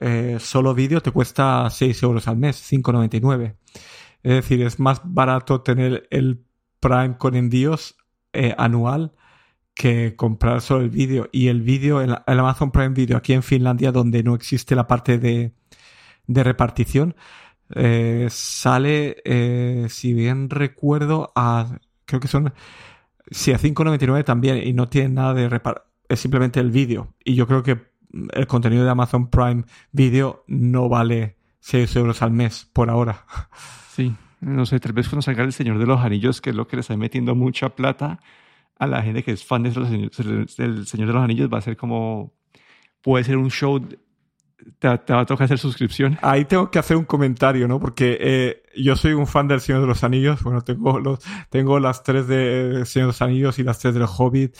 eh, 0.00 0.38
solo 0.40 0.74
vídeo, 0.74 1.00
te 1.00 1.10
cuesta 1.10 1.68
6 1.70 2.02
euros 2.02 2.28
al 2.28 2.36
mes, 2.36 2.56
5,99. 2.70 3.56
Es 4.22 4.32
decir, 4.32 4.62
es 4.62 4.78
más 4.78 5.00
barato 5.04 5.62
tener 5.62 6.06
el 6.10 6.44
Prime 6.80 7.16
con 7.18 7.34
envíos 7.34 7.96
eh, 8.32 8.54
anual 8.58 9.12
que 9.74 10.16
comprar 10.16 10.60
solo 10.60 10.84
el 10.84 10.90
vídeo. 10.90 11.28
Y 11.32 11.48
el 11.48 11.62
vídeo, 11.62 12.00
el, 12.00 12.16
Amazon 12.26 12.70
Prime 12.72 12.90
Video 12.90 13.16
aquí 13.16 13.32
en 13.32 13.42
Finlandia, 13.42 13.92
donde 13.92 14.22
no 14.22 14.34
existe 14.34 14.74
la 14.74 14.86
parte 14.86 15.18
de, 15.18 15.52
de 16.26 16.44
repartición, 16.44 17.16
eh, 17.74 18.28
sale, 18.30 19.16
si 19.88 20.14
bien 20.14 20.50
recuerdo, 20.50 21.32
a, 21.34 21.78
creo 22.04 22.20
que 22.20 22.28
son, 22.28 22.52
sí, 23.30 23.52
a 23.52 23.58
5.99 23.58 24.24
también, 24.24 24.58
y 24.66 24.72
no 24.72 24.88
tiene 24.88 25.10
nada 25.10 25.34
de 25.34 25.48
repartición, 25.48 25.86
es 26.08 26.20
simplemente 26.20 26.60
el 26.60 26.70
vídeo. 26.70 27.14
Y 27.24 27.34
yo 27.34 27.46
creo 27.46 27.62
que 27.62 27.95
el 28.32 28.46
contenido 28.46 28.84
de 28.84 28.90
Amazon 28.90 29.28
Prime 29.28 29.64
Video 29.92 30.44
no 30.46 30.88
vale 30.88 31.36
6 31.60 31.96
euros 31.96 32.22
al 32.22 32.30
mes 32.30 32.68
por 32.72 32.90
ahora. 32.90 33.24
Sí, 33.90 34.14
no 34.40 34.66
sé, 34.66 34.78
tal 34.78 34.92
vez 34.92 35.08
cuando 35.08 35.22
salga 35.22 35.42
El 35.42 35.52
Señor 35.52 35.78
de 35.78 35.86
los 35.86 36.00
Anillos, 36.00 36.40
que 36.40 36.50
es 36.50 36.56
lo 36.56 36.68
que 36.68 36.76
le 36.76 36.80
está 36.80 36.96
metiendo 36.96 37.34
mucha 37.34 37.70
plata, 37.70 38.20
a 38.78 38.86
la 38.86 39.02
gente 39.02 39.22
que 39.22 39.32
es 39.32 39.44
fan 39.44 39.62
de 39.62 39.70
del 39.70 40.86
Señor 40.86 41.08
de 41.08 41.12
los 41.14 41.22
Anillos 41.22 41.48
va 41.52 41.58
a 41.58 41.62
ser 41.62 41.76
como, 41.76 42.34
puede 43.02 43.24
ser 43.24 43.38
un 43.38 43.50
show, 43.50 43.80
te, 44.78 44.88
va 44.88 45.20
a 45.20 45.26
tocar 45.26 45.46
hacer 45.46 45.58
suscripción. 45.58 46.18
Ahí 46.22 46.44
tengo 46.44 46.70
que 46.70 46.78
hacer 46.78 46.96
un 46.96 47.04
comentario, 47.04 47.66
¿no? 47.66 47.80
Porque 47.80 48.18
eh, 48.20 48.62
yo 48.76 48.96
soy 48.96 49.14
un 49.14 49.26
fan 49.26 49.48
del 49.48 49.60
Señor 49.60 49.80
de 49.80 49.86
los 49.86 50.04
Anillos, 50.04 50.42
bueno, 50.42 50.62
tengo, 50.62 51.00
los, 51.00 51.20
tengo 51.50 51.80
las 51.80 52.02
tres 52.02 52.28
de 52.28 52.84
Señor 52.84 53.06
de 53.06 53.12
los 53.12 53.22
Anillos 53.22 53.58
y 53.58 53.62
las 53.62 53.78
tres 53.78 53.94
del 53.94 54.04
Hobbit, 54.06 54.54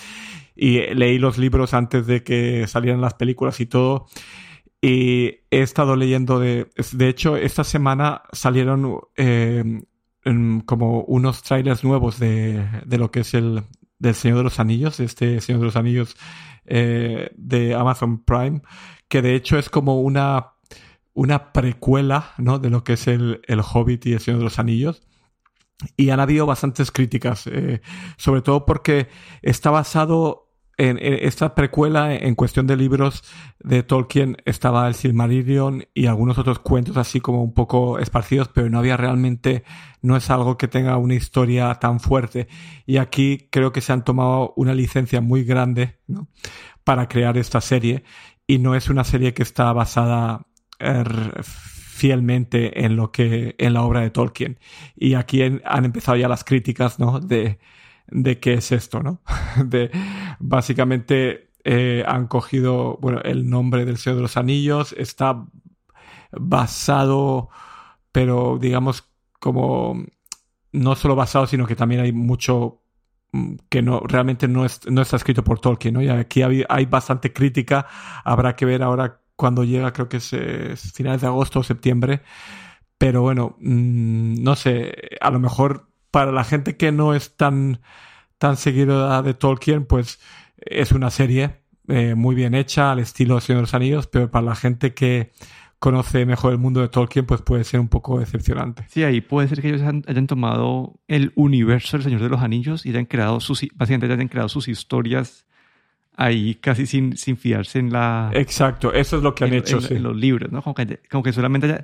y 0.57 0.81
leí 0.95 1.19
los 1.19 1.39
libros 1.39 1.75
antes 1.75 2.07
de 2.07 2.25
que 2.25 2.67
salieran 2.67 3.01
las 3.01 3.15
películas 3.15 3.61
y 3.61 3.67
todo. 3.67 4.07
Y 4.81 5.41
he 5.51 5.61
estado 5.61 5.97
leyendo 5.97 6.39
de... 6.39 6.69
De 6.93 7.09
hecho, 7.09 7.37
esta 7.37 7.65
semana 7.65 8.23
salieron 8.33 9.01
eh, 9.17 9.83
como 10.65 11.03
unos 11.03 11.43
trailers 11.43 11.85
nuevos 11.85 12.19
de, 12.19 12.67
de, 12.85 12.99
lo 12.99 13.11
que 13.11 13.21
es 13.21 13.35
el, 13.35 13.65
del 13.99 14.15
Señor 14.15 14.39
de 14.39 14.45
los 14.45 14.59
Anillos, 14.59 15.01
este 15.01 15.41
Señor 15.41 15.61
de 15.61 15.67
los 15.67 15.77
Anillos 15.77 16.17
eh, 16.67 17.31
de 17.37 17.75
Amazon 17.75 18.25
Prime, 18.25 18.63
que 19.09 19.23
de 19.23 19.35
hecho 19.35 19.59
es 19.59 19.71
como 19.71 20.01
una, 20.01 20.55
una 21.15 21.53
precuela 21.53 22.33
¿no? 22.39 22.59
de 22.59 22.71
lo 22.71 22.83
que 22.83 22.95
es 22.95 23.07
el, 23.07 23.41
el 23.47 23.61
Hobbit 23.61 24.07
y 24.07 24.15
el 24.15 24.21
Señor 24.21 24.39
de 24.39 24.45
los 24.45 24.59
Anillos. 24.59 25.03
Y 25.97 26.09
han 26.09 26.21
habido 26.21 26.47
bastantes 26.47 26.91
críticas, 26.91 27.47
eh, 27.47 27.83
sobre 28.17 28.41
todo 28.41 28.65
porque 28.65 29.09
está 29.43 29.71
basado 29.71 30.46
en, 30.79 30.99
esta 31.01 31.55
precuela, 31.55 32.15
en 32.15 32.35
cuestión 32.35 32.67
de 32.67 32.77
libros 32.77 33.25
de 33.61 33.83
Tolkien, 33.83 34.37
estaba 34.45 34.87
el 34.89 34.95
Silmarillion 34.95 35.87
y 35.95 36.07
algunos 36.07 36.39
otros 36.39 36.59
cuentos 36.59 36.97
así 36.97 37.21
como 37.21 37.43
un 37.43 37.55
poco 37.55 37.99
esparcidos, 37.99 38.49
pero 38.49 38.69
no 38.69 38.79
había 38.79 38.97
realmente, 38.97 39.65
no 40.03 40.17
es 40.17 40.29
algo 40.31 40.59
que 40.59 40.69
tenga 40.69 40.97
una 40.99 41.15
historia 41.15 41.75
tan 41.77 42.01
fuerte. 42.01 42.49
Y 42.85 42.99
aquí 42.99 43.49
creo 43.51 43.73
que 43.73 43.81
se 43.81 43.93
han 43.93 44.05
tomado 44.05 44.53
una 44.57 44.75
licencia 44.75 45.21
muy 45.21 45.45
grande 45.45 45.99
¿no? 46.07 46.29
para 46.85 47.09
crear 47.09 47.39
esta 47.39 47.61
serie 47.61 48.05
y 48.47 48.59
no 48.59 48.75
es 48.75 48.91
una 48.91 49.05
serie 49.05 49.35
que 49.35 49.43
está 49.43 49.73
basada 49.73 50.47
er, 50.79 51.43
fielmente 51.43 52.85
en 52.85 52.97
lo 52.97 53.11
que 53.11 53.55
en 53.59 53.73
la 53.73 53.83
obra 53.83 54.01
de 54.01 54.11
Tolkien 54.11 54.59
y 54.95 55.15
aquí 55.15 55.43
han 55.43 55.85
empezado 55.85 56.19
ya 56.19 56.29
las 56.29 56.45
críticas 56.45 56.99
no 56.99 57.21
de 57.21 57.59
de 58.09 58.39
qué 58.39 58.55
es 58.55 58.73
esto, 58.73 59.03
¿no? 59.03 59.21
De, 59.65 59.91
básicamente 60.39 61.51
eh, 61.65 62.05
han 62.07 62.27
cogido, 62.29 62.99
bueno, 63.01 63.21
el 63.23 63.49
nombre 63.49 63.85
del 63.85 63.99
Señor 63.99 64.17
de 64.17 64.23
los 64.23 64.37
Anillos, 64.37 64.95
está 64.97 65.47
basado, 66.33 67.49
pero 68.13 68.59
digamos 68.61 69.05
como 69.41 70.05
no 70.73 70.95
solo 70.95 71.17
basado, 71.17 71.47
sino 71.47 71.67
que 71.67 71.77
también 71.77 72.03
hay 72.03 72.13
mucho 72.13 72.83
mm, 73.33 73.55
que 73.69 73.83
no 73.83 74.01
realmente 74.01 74.49
no, 74.49 74.67
no 74.89 75.03
está 75.03 75.17
escrito 75.17 75.43
por 75.43 75.59
Tolkien, 75.59 75.95
¿no? 75.95 76.03
Y 76.03 76.09
aquí 76.09 76.43
hay, 76.43 76.87
bastante 76.87 77.33
crítica, 77.33 77.87
habrá 78.25 78.55
que 78.57 78.67
ver 78.67 78.83
ahora 78.83 79.21
cuando 79.37 79.65
llega, 79.65 79.93
creo 79.93 80.09
que 80.09 80.19
es, 80.19 80.33
es 80.33 80.93
finales 80.93 81.21
de 81.23 81.27
agosto 81.27 81.61
o 81.61 81.63
septiembre, 81.63 82.23
pero 82.99 83.23
bueno, 83.23 83.57
mm, 83.61 84.43
no 84.43 84.57
sé, 84.57 84.95
a 85.21 85.31
lo 85.31 85.41
mejor 85.41 85.89
para 86.17 86.33
la 86.33 86.45
gente 86.45 86.79
que 86.79 86.93
no 86.93 87.15
es 87.15 87.37
tan, 87.37 87.81
tan 88.39 88.57
de 88.57 89.35
Tolkien, 89.35 89.85
pues 89.85 90.19
es 90.57 90.93
una 90.93 91.11
serie 91.11 91.61
eh, 91.89 92.15
muy 92.15 92.35
bien 92.35 92.55
hecha 92.55 92.91
al 92.91 93.01
estilo 93.01 93.39
Señor 93.39 93.59
de 93.59 93.63
los 93.65 93.75
Anillos, 93.75 94.07
pero 94.07 94.31
para 94.31 94.47
la 94.47 94.55
gente 94.55 94.95
que 94.95 95.33
conoce 95.79 96.25
mejor 96.25 96.53
el 96.53 96.59
mundo 96.59 96.81
de 96.81 96.89
Tolkien, 96.89 97.27
pues 97.27 97.43
puede 97.43 97.65
ser 97.65 97.81
un 97.81 97.89
poco 97.89 98.19
decepcionante. 98.19 98.87
Sí, 98.89 99.05
ahí 99.05 99.21
puede 99.21 99.49
ser 99.49 99.61
que 99.61 99.69
ellos 99.69 99.83
hayan 99.83 100.27
tomado 100.27 100.99
el 101.07 101.33
universo 101.35 101.99
del 101.99 102.05
Señor 102.05 102.23
de 102.23 102.31
los 102.31 102.41
Anillos 102.41 102.87
y 102.87 102.93
hayan 102.93 103.05
creado 103.05 103.39
sus, 103.41 103.67
básicamente 103.75 104.11
hayan 104.11 104.29
creado 104.29 104.49
sus 104.49 104.69
historias 104.69 105.46
ahí 106.17 106.55
casi 106.55 106.87
sin, 106.87 107.17
sin 107.17 107.37
fiarse 107.37 107.79
en 107.79 107.93
la... 107.93 108.31
Exacto, 108.33 108.93
eso 108.93 109.19
es 109.19 109.23
lo 109.23 109.35
que 109.35 109.45
han 109.45 109.53
hecho. 109.53 109.79
En, 109.91 110.03
los 110.03 110.17
libros, 110.17 110.51
¿no? 110.51 110.63
Como 110.63 110.75
que, 110.75 111.01
como 111.11 111.23
que 111.23 111.33
solamente 111.33 111.79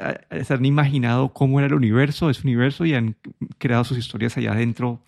se 0.44 0.54
han 0.54 0.64
imaginado 0.64 1.28
cómo 1.28 1.60
era 1.60 1.66
el 1.66 1.74
universo, 1.74 2.30
ese 2.30 2.42
universo, 2.42 2.84
y 2.86 2.94
han 2.94 3.16
creado 3.58 3.84
sus 3.84 3.98
historias 3.98 4.36
allá 4.36 4.52
adentro. 4.52 5.00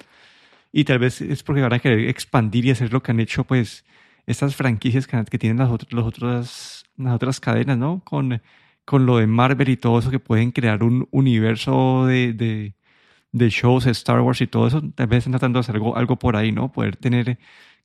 Y 0.72 0.84
tal 0.84 0.98
vez 0.98 1.20
es 1.20 1.42
porque 1.42 1.62
van 1.62 1.72
a 1.72 1.78
querer 1.78 2.08
expandir 2.08 2.66
y 2.66 2.70
hacer 2.70 2.92
lo 2.92 3.02
que 3.02 3.12
han 3.12 3.20
hecho, 3.20 3.44
pues, 3.44 3.84
estas 4.26 4.54
franquicias 4.56 5.06
que, 5.06 5.24
que 5.24 5.38
tienen 5.38 5.58
las, 5.58 5.70
otras, 5.70 5.92
los 5.92 6.06
otras, 6.06 6.84
las 6.96 7.14
otras 7.14 7.40
cadenas, 7.40 7.78
¿no? 7.78 8.02
Con, 8.04 8.42
con 8.84 9.06
lo 9.06 9.16
de 9.18 9.26
Marvel 9.26 9.70
y 9.70 9.76
todo 9.76 9.98
eso, 9.98 10.10
que 10.10 10.20
pueden 10.20 10.52
crear 10.52 10.82
un 10.82 11.08
universo 11.10 12.06
de, 12.06 12.34
de, 12.34 12.74
de 13.32 13.50
shows, 13.50 13.86
Star 13.86 14.20
Wars 14.20 14.42
y 14.42 14.46
todo 14.46 14.66
eso. 14.66 14.82
Tal 14.94 15.06
vez 15.06 15.18
están 15.18 15.32
tratando 15.32 15.58
de 15.58 15.60
hacer 15.60 15.76
algo, 15.76 15.96
algo 15.96 16.16
por 16.18 16.36
ahí, 16.36 16.52
¿no? 16.52 16.70
Poder 16.72 16.96
tener 16.96 17.38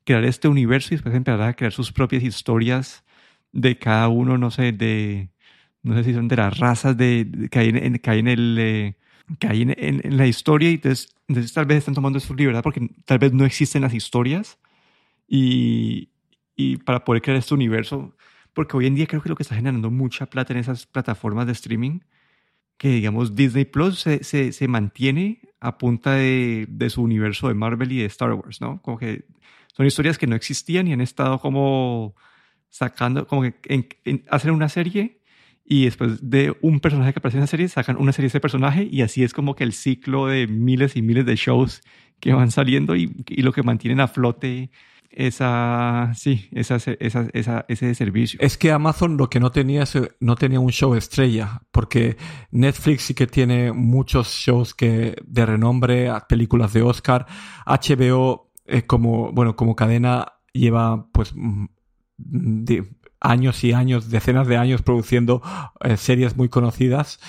crear 0.10 0.26
este 0.26 0.48
universo 0.48 0.88
y 0.90 0.98
después 0.98 1.14
empezar 1.14 1.40
a 1.44 1.54
crear 1.54 1.72
sus 1.72 1.92
propias 1.92 2.24
historias 2.24 3.04
de 3.52 3.78
cada 3.78 4.08
uno, 4.08 4.40
no 4.40 4.50
sé, 4.50 4.72
de, 4.72 5.30
no 5.84 5.94
sé 5.94 6.04
si 6.04 6.16
son 6.16 6.28
de 6.28 6.36
las 6.36 6.58
razas 6.58 6.98
de, 6.98 7.48
que 7.52 7.60
hay 7.60 7.70
en, 7.70 8.00
que 8.00 8.10
hay 8.10 8.20
en 8.20 8.28
el... 8.28 8.58
Eh, 8.60 8.96
que 9.38 9.48
hay 9.48 9.62
en, 9.62 9.76
en, 9.78 10.18
la 10.18 10.26
historia 10.26 10.72
y 10.72 10.74
entonces, 10.74 11.16
entonces, 11.28 11.54
tal 11.54 11.68
vez 11.68 11.78
están 11.78 11.94
tomando 11.94 12.20
su 12.20 12.34
libertad 12.34 12.64
porque 12.64 12.90
tal 13.06 13.20
vez 13.20 13.32
no 13.34 13.46
existen 13.46 13.84
las 13.84 13.94
historias 13.94 14.58
y, 15.28 16.10
y 16.56 16.78
para 16.78 17.06
poder 17.06 17.22
crear 17.22 17.38
este 17.38 17.54
universo, 17.54 18.16
porque 18.54 18.76
hoy 18.76 18.88
en 18.88 18.96
día 18.96 19.06
creo 19.06 19.22
que 19.22 19.30
lo 19.30 19.36
que 19.36 19.44
está 19.44 19.54
generando 19.54 19.92
mucha 19.92 20.26
plata 20.26 20.54
en 20.54 20.60
esas 20.60 20.88
plataformas 20.88 21.46
de 21.46 21.52
streaming, 21.52 22.00
que 22.80 22.90
digamos 22.90 23.36
Disney 23.36 23.66
Plus 23.66 24.00
se, 24.00 24.24
se, 24.24 24.54
se 24.54 24.68
mantiene 24.68 25.42
a 25.60 25.78
punta 25.78 26.14
de, 26.14 26.66
de, 26.68 26.90
su 26.90 27.04
universo 27.04 27.48
de 27.50 27.54
Marvel 27.54 27.92
y 27.92 28.00
de 28.00 28.06
Star 28.06 28.34
Wars, 28.34 28.60
¿no? 28.60 28.82
Como 28.82 28.98
que 28.98 29.26
son 29.80 29.86
historias 29.86 30.18
que 30.18 30.28
no 30.28 30.36
existían 30.36 30.90
y 30.90 30.92
han 30.92 31.00
estado 31.00 31.40
como 31.40 32.14
sacando, 32.68 33.26
como 33.26 33.44
que 33.44 33.56
en, 34.04 34.26
hacen 34.30 34.52
una 34.52 34.68
serie 34.68 35.22
y 35.64 35.86
después 35.86 36.30
de 36.30 36.54
un 36.60 36.82
personaje 36.82 37.14
que 37.14 37.20
aparece 37.20 37.38
en 37.38 37.44
la 37.44 37.48
serie 37.48 37.70
sacan 37.70 37.96
una 37.96 38.12
serie 38.12 38.26
de 38.26 38.28
ese 38.28 38.42
personaje 38.42 38.90
y 38.92 39.04
así 39.04 39.24
es 39.24 39.32
como 39.32 39.56
que 39.56 39.64
el 39.64 39.72
ciclo 39.72 40.28
de 40.28 40.48
miles 40.48 40.98
y 40.98 41.02
miles 41.02 41.26
de 41.26 41.38
shows 41.38 41.82
que 42.20 42.34
van 42.34 42.52
saliendo 42.52 42.98
y, 42.98 43.24
y 43.30 43.42
lo 43.42 43.54
que 43.54 43.64
mantienen 43.64 44.02
a 44.02 44.10
flote 44.10 44.70
esa 45.12 46.12
sí 46.14 46.50
esa, 46.52 46.76
esa, 46.76 47.28
esa, 47.32 47.66
ese 47.70 47.96
servicio. 47.96 48.38
Es 48.42 48.58
que 48.58 48.74
Amazon 48.74 49.16
lo 49.16 49.30
que 49.30 49.40
no 49.40 49.50
tenía 49.50 49.86
no 50.20 50.36
tenía 50.36 50.60
un 50.60 50.72
show 50.72 50.94
estrella 50.94 51.62
porque 51.72 52.18
Netflix 52.52 53.04
sí 53.04 53.14
que 53.14 53.28
tiene 53.28 53.72
muchos 53.72 54.28
shows 54.28 54.76
que 54.76 55.16
de 55.26 55.46
renombre 55.46 56.12
películas 56.28 56.74
de 56.74 56.82
Oscar 56.82 57.26
HBO 57.66 58.49
es 58.70 58.84
como, 58.84 59.32
bueno, 59.32 59.56
como 59.56 59.76
cadena 59.76 60.34
lleva 60.54 61.08
pues 61.12 61.34
mm, 61.36 61.66
años 63.20 63.64
y 63.64 63.74
años, 63.74 64.10
decenas 64.10 64.48
de 64.48 64.58
años 64.58 64.82
produciendo 64.82 65.42
eh, 65.82 65.98
series 65.98 66.38
muy 66.38 66.50
conocidas. 66.50 67.20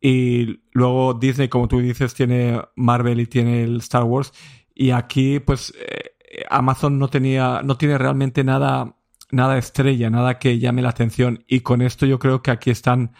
Y 0.00 0.62
luego 0.72 1.14
Disney, 1.14 1.48
como 1.48 1.68
tú 1.68 1.80
dices, 1.80 2.14
tiene 2.14 2.60
Marvel 2.74 3.20
y 3.20 3.26
tiene 3.26 3.62
el 3.62 3.78
Star 3.78 4.04
Wars. 4.04 4.32
Y 4.74 4.90
aquí, 4.90 5.38
pues, 5.38 5.72
eh, 5.78 6.44
Amazon 6.50 6.98
no 6.98 7.08
tenía, 7.08 7.62
no 7.62 7.76
tiene 7.76 7.98
realmente 7.98 8.42
nada, 8.42 8.96
nada 9.30 9.58
estrella, 9.58 10.10
nada 10.10 10.38
que 10.38 10.58
llame 10.58 10.82
la 10.82 10.90
atención. 10.90 11.44
Y 11.46 11.60
con 11.60 11.82
esto 11.82 12.06
yo 12.06 12.18
creo 12.18 12.42
que 12.42 12.50
aquí 12.50 12.70
están, 12.70 13.12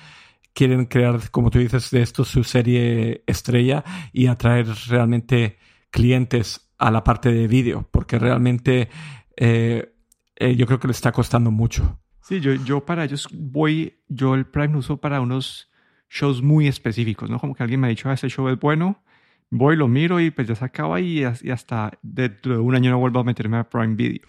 quieren 0.55 0.87
crear, 0.87 1.31
como 1.31 1.51
tú 1.51 1.61
dices, 1.61 1.91
de 1.91 2.03
esto 2.03 2.25
su 2.25 2.43
serie 2.43 3.23
estrella 3.27 3.85
y 4.13 4.27
atraer 4.27 4.67
realmente 4.89 5.59
clientes 5.91 6.72
a 6.83 6.91
la 6.91 7.05
parte 7.05 7.33
de 7.33 7.47
vídeo, 7.47 7.89
porque 7.91 8.19
realmente 8.19 8.89
eh, 9.37 9.95
eh, 10.37 10.57
yo 10.57 10.67
creo 10.67 10.81
que 10.81 10.89
le 10.89 10.93
está 10.93 11.13
costando 11.13 11.51
mucho. 11.51 12.01
Sí, 12.21 12.41
yo, 12.41 12.55
yo 12.55 12.85
para 12.85 13.05
ellos 13.05 13.29
voy, 13.33 14.01
yo 14.09 14.35
el 14.35 14.47
Prime 14.47 14.77
uso 14.77 14.97
para 14.97 15.21
unos 15.21 15.71
shows 16.11 16.43
muy 16.43 16.67
específicos, 16.67 17.31
¿no? 17.31 17.39
Como 17.39 17.55
que 17.55 17.63
alguien 17.63 17.81
me 17.81 17.87
ha 17.87 17.91
dicho, 17.91 18.09
ah, 18.09 18.15
ese 18.15 18.29
show 18.29 18.49
es 18.49 18.59
bueno, 18.59 19.03
voy, 19.51 19.77
lo 19.77 19.89
miro 19.89 20.19
y 20.21 20.31
pues 20.31 20.49
ya 20.49 20.55
se 20.55 20.65
acaba 20.65 21.01
y, 21.01 21.25
hasta 21.25 21.99
dentro 22.03 22.55
de 22.55 22.61
un 22.61 22.75
año 22.75 22.91
no 22.91 22.99
vuelvo 22.99 23.21
a 23.21 23.25
meterme 23.25 23.59
a 23.59 23.69
Prime 23.69 23.95
Video. 23.95 24.23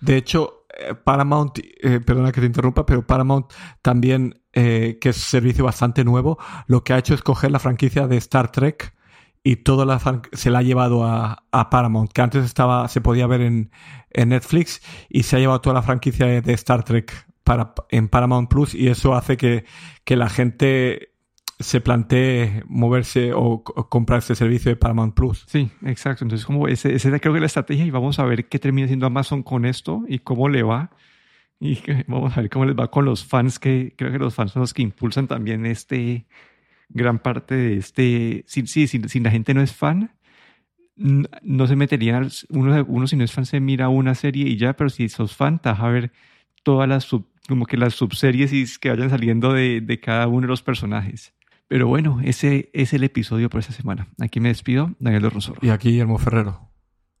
De 0.00 0.16
hecho, 0.16 0.66
eh, 0.78 0.94
Paramount, 0.94 1.58
eh, 1.58 2.00
perdona 2.00 2.32
que 2.32 2.40
te 2.40 2.46
interrumpa, 2.46 2.84
pero 2.84 3.06
Paramount 3.06 3.52
también, 3.82 4.42
eh, 4.52 4.98
que 5.00 5.08
es 5.08 5.16
un 5.16 5.22
servicio 5.22 5.64
bastante 5.64 6.04
nuevo, 6.04 6.38
lo 6.66 6.84
que 6.84 6.92
ha 6.92 6.98
hecho 6.98 7.14
es 7.14 7.22
coger 7.22 7.50
la 7.50 7.58
franquicia 7.58 8.06
de 8.06 8.18
Star 8.18 8.52
Trek 8.52 8.93
y 9.46 9.56
toda 9.56 9.84
la 9.84 10.00
se 10.32 10.50
la 10.50 10.60
ha 10.60 10.62
llevado 10.62 11.04
a, 11.04 11.44
Paramount, 11.70 12.10
que 12.10 12.22
antes 12.22 12.44
estaba, 12.44 12.88
se 12.88 13.02
podía 13.02 13.26
ver 13.26 13.42
en, 13.42 13.70
Netflix 14.16 14.80
y 15.10 15.24
se 15.24 15.36
ha 15.36 15.38
llevado 15.38 15.60
toda 15.60 15.74
la 15.74 15.82
franquicia 15.82 16.26
de, 16.40 16.52
Star 16.54 16.82
Trek 16.82 17.12
para, 17.44 17.74
en 17.90 18.08
Paramount 18.08 18.48
Plus 18.48 18.74
y 18.74 18.88
eso 18.88 19.14
hace 19.14 19.36
que, 19.36 19.64
que 20.04 20.16
la 20.16 20.30
gente 20.30 21.14
se 21.60 21.80
plantee 21.80 22.62
moverse 22.66 23.32
o, 23.34 23.62
comprar 23.62 24.20
este 24.20 24.34
servicio 24.34 24.70
de 24.70 24.76
Paramount 24.76 25.14
Plus. 25.14 25.44
Sí, 25.46 25.70
exacto. 25.84 26.24
Entonces, 26.24 26.46
como 26.46 26.66
esa 26.66 26.88
creo 27.18 27.32
que 27.32 27.38
es 27.38 27.40
la 27.40 27.46
estrategia 27.46 27.84
y 27.84 27.90
vamos 27.90 28.18
a 28.18 28.24
ver 28.24 28.48
qué 28.48 28.58
termina 28.58 28.86
haciendo 28.86 29.06
Amazon 29.06 29.42
con 29.42 29.66
esto 29.66 30.04
y 30.08 30.20
cómo 30.20 30.48
le 30.48 30.62
va. 30.62 30.90
Y 31.60 31.80
vamos 32.06 32.36
a 32.36 32.40
ver 32.40 32.50
cómo 32.50 32.64
les 32.64 32.76
va 32.76 32.90
con 32.90 33.04
los 33.04 33.24
fans, 33.24 33.58
que 33.58 33.94
creo 33.96 34.10
que 34.10 34.18
los 34.18 34.34
fans 34.34 34.52
son 34.52 34.60
los 34.60 34.72
que 34.72 34.82
impulsan 34.82 35.26
también 35.26 35.66
este 35.66 36.26
gran 36.94 37.18
parte 37.18 37.54
de 37.54 37.76
este. 37.76 38.44
Sí, 38.46 38.66
sí, 38.66 38.86
si, 38.86 39.20
la 39.20 39.30
gente 39.30 39.52
no 39.52 39.60
es 39.60 39.72
fan, 39.72 40.12
no 40.96 41.66
se 41.66 41.76
metería. 41.76 42.22
Uno, 42.48 42.84
uno, 42.88 43.06
si 43.06 43.16
no 43.16 43.24
es 43.24 43.32
fan, 43.32 43.44
se 43.44 43.60
mira 43.60 43.90
una 43.90 44.14
serie 44.14 44.48
y 44.48 44.56
ya, 44.56 44.74
pero 44.74 44.88
si 44.88 45.08
sos 45.10 45.36
fan, 45.36 45.60
te 45.60 45.68
vas 45.68 45.80
a 45.80 45.88
ver 45.88 46.12
todas 46.62 46.88
las 46.88 47.06
como 47.46 47.66
que 47.66 47.76
las 47.76 47.94
subseries 47.94 48.78
que 48.78 48.88
vayan 48.88 49.10
saliendo 49.10 49.52
de, 49.52 49.82
de 49.82 50.00
cada 50.00 50.26
uno 50.28 50.42
de 50.42 50.48
los 50.48 50.62
personajes. 50.62 51.34
Pero 51.68 51.88
bueno, 51.88 52.20
ese 52.22 52.70
es 52.72 52.92
el 52.94 53.04
episodio 53.04 53.50
por 53.50 53.60
esta 53.60 53.72
semana. 53.72 54.08
Aquí 54.20 54.40
me 54.40 54.48
despido, 54.48 54.94
Daniel 54.98 55.30
Rosoro. 55.30 55.60
Y 55.62 55.70
aquí 55.70 55.90
Guillermo 55.90 56.18
Ferrero. 56.18 56.73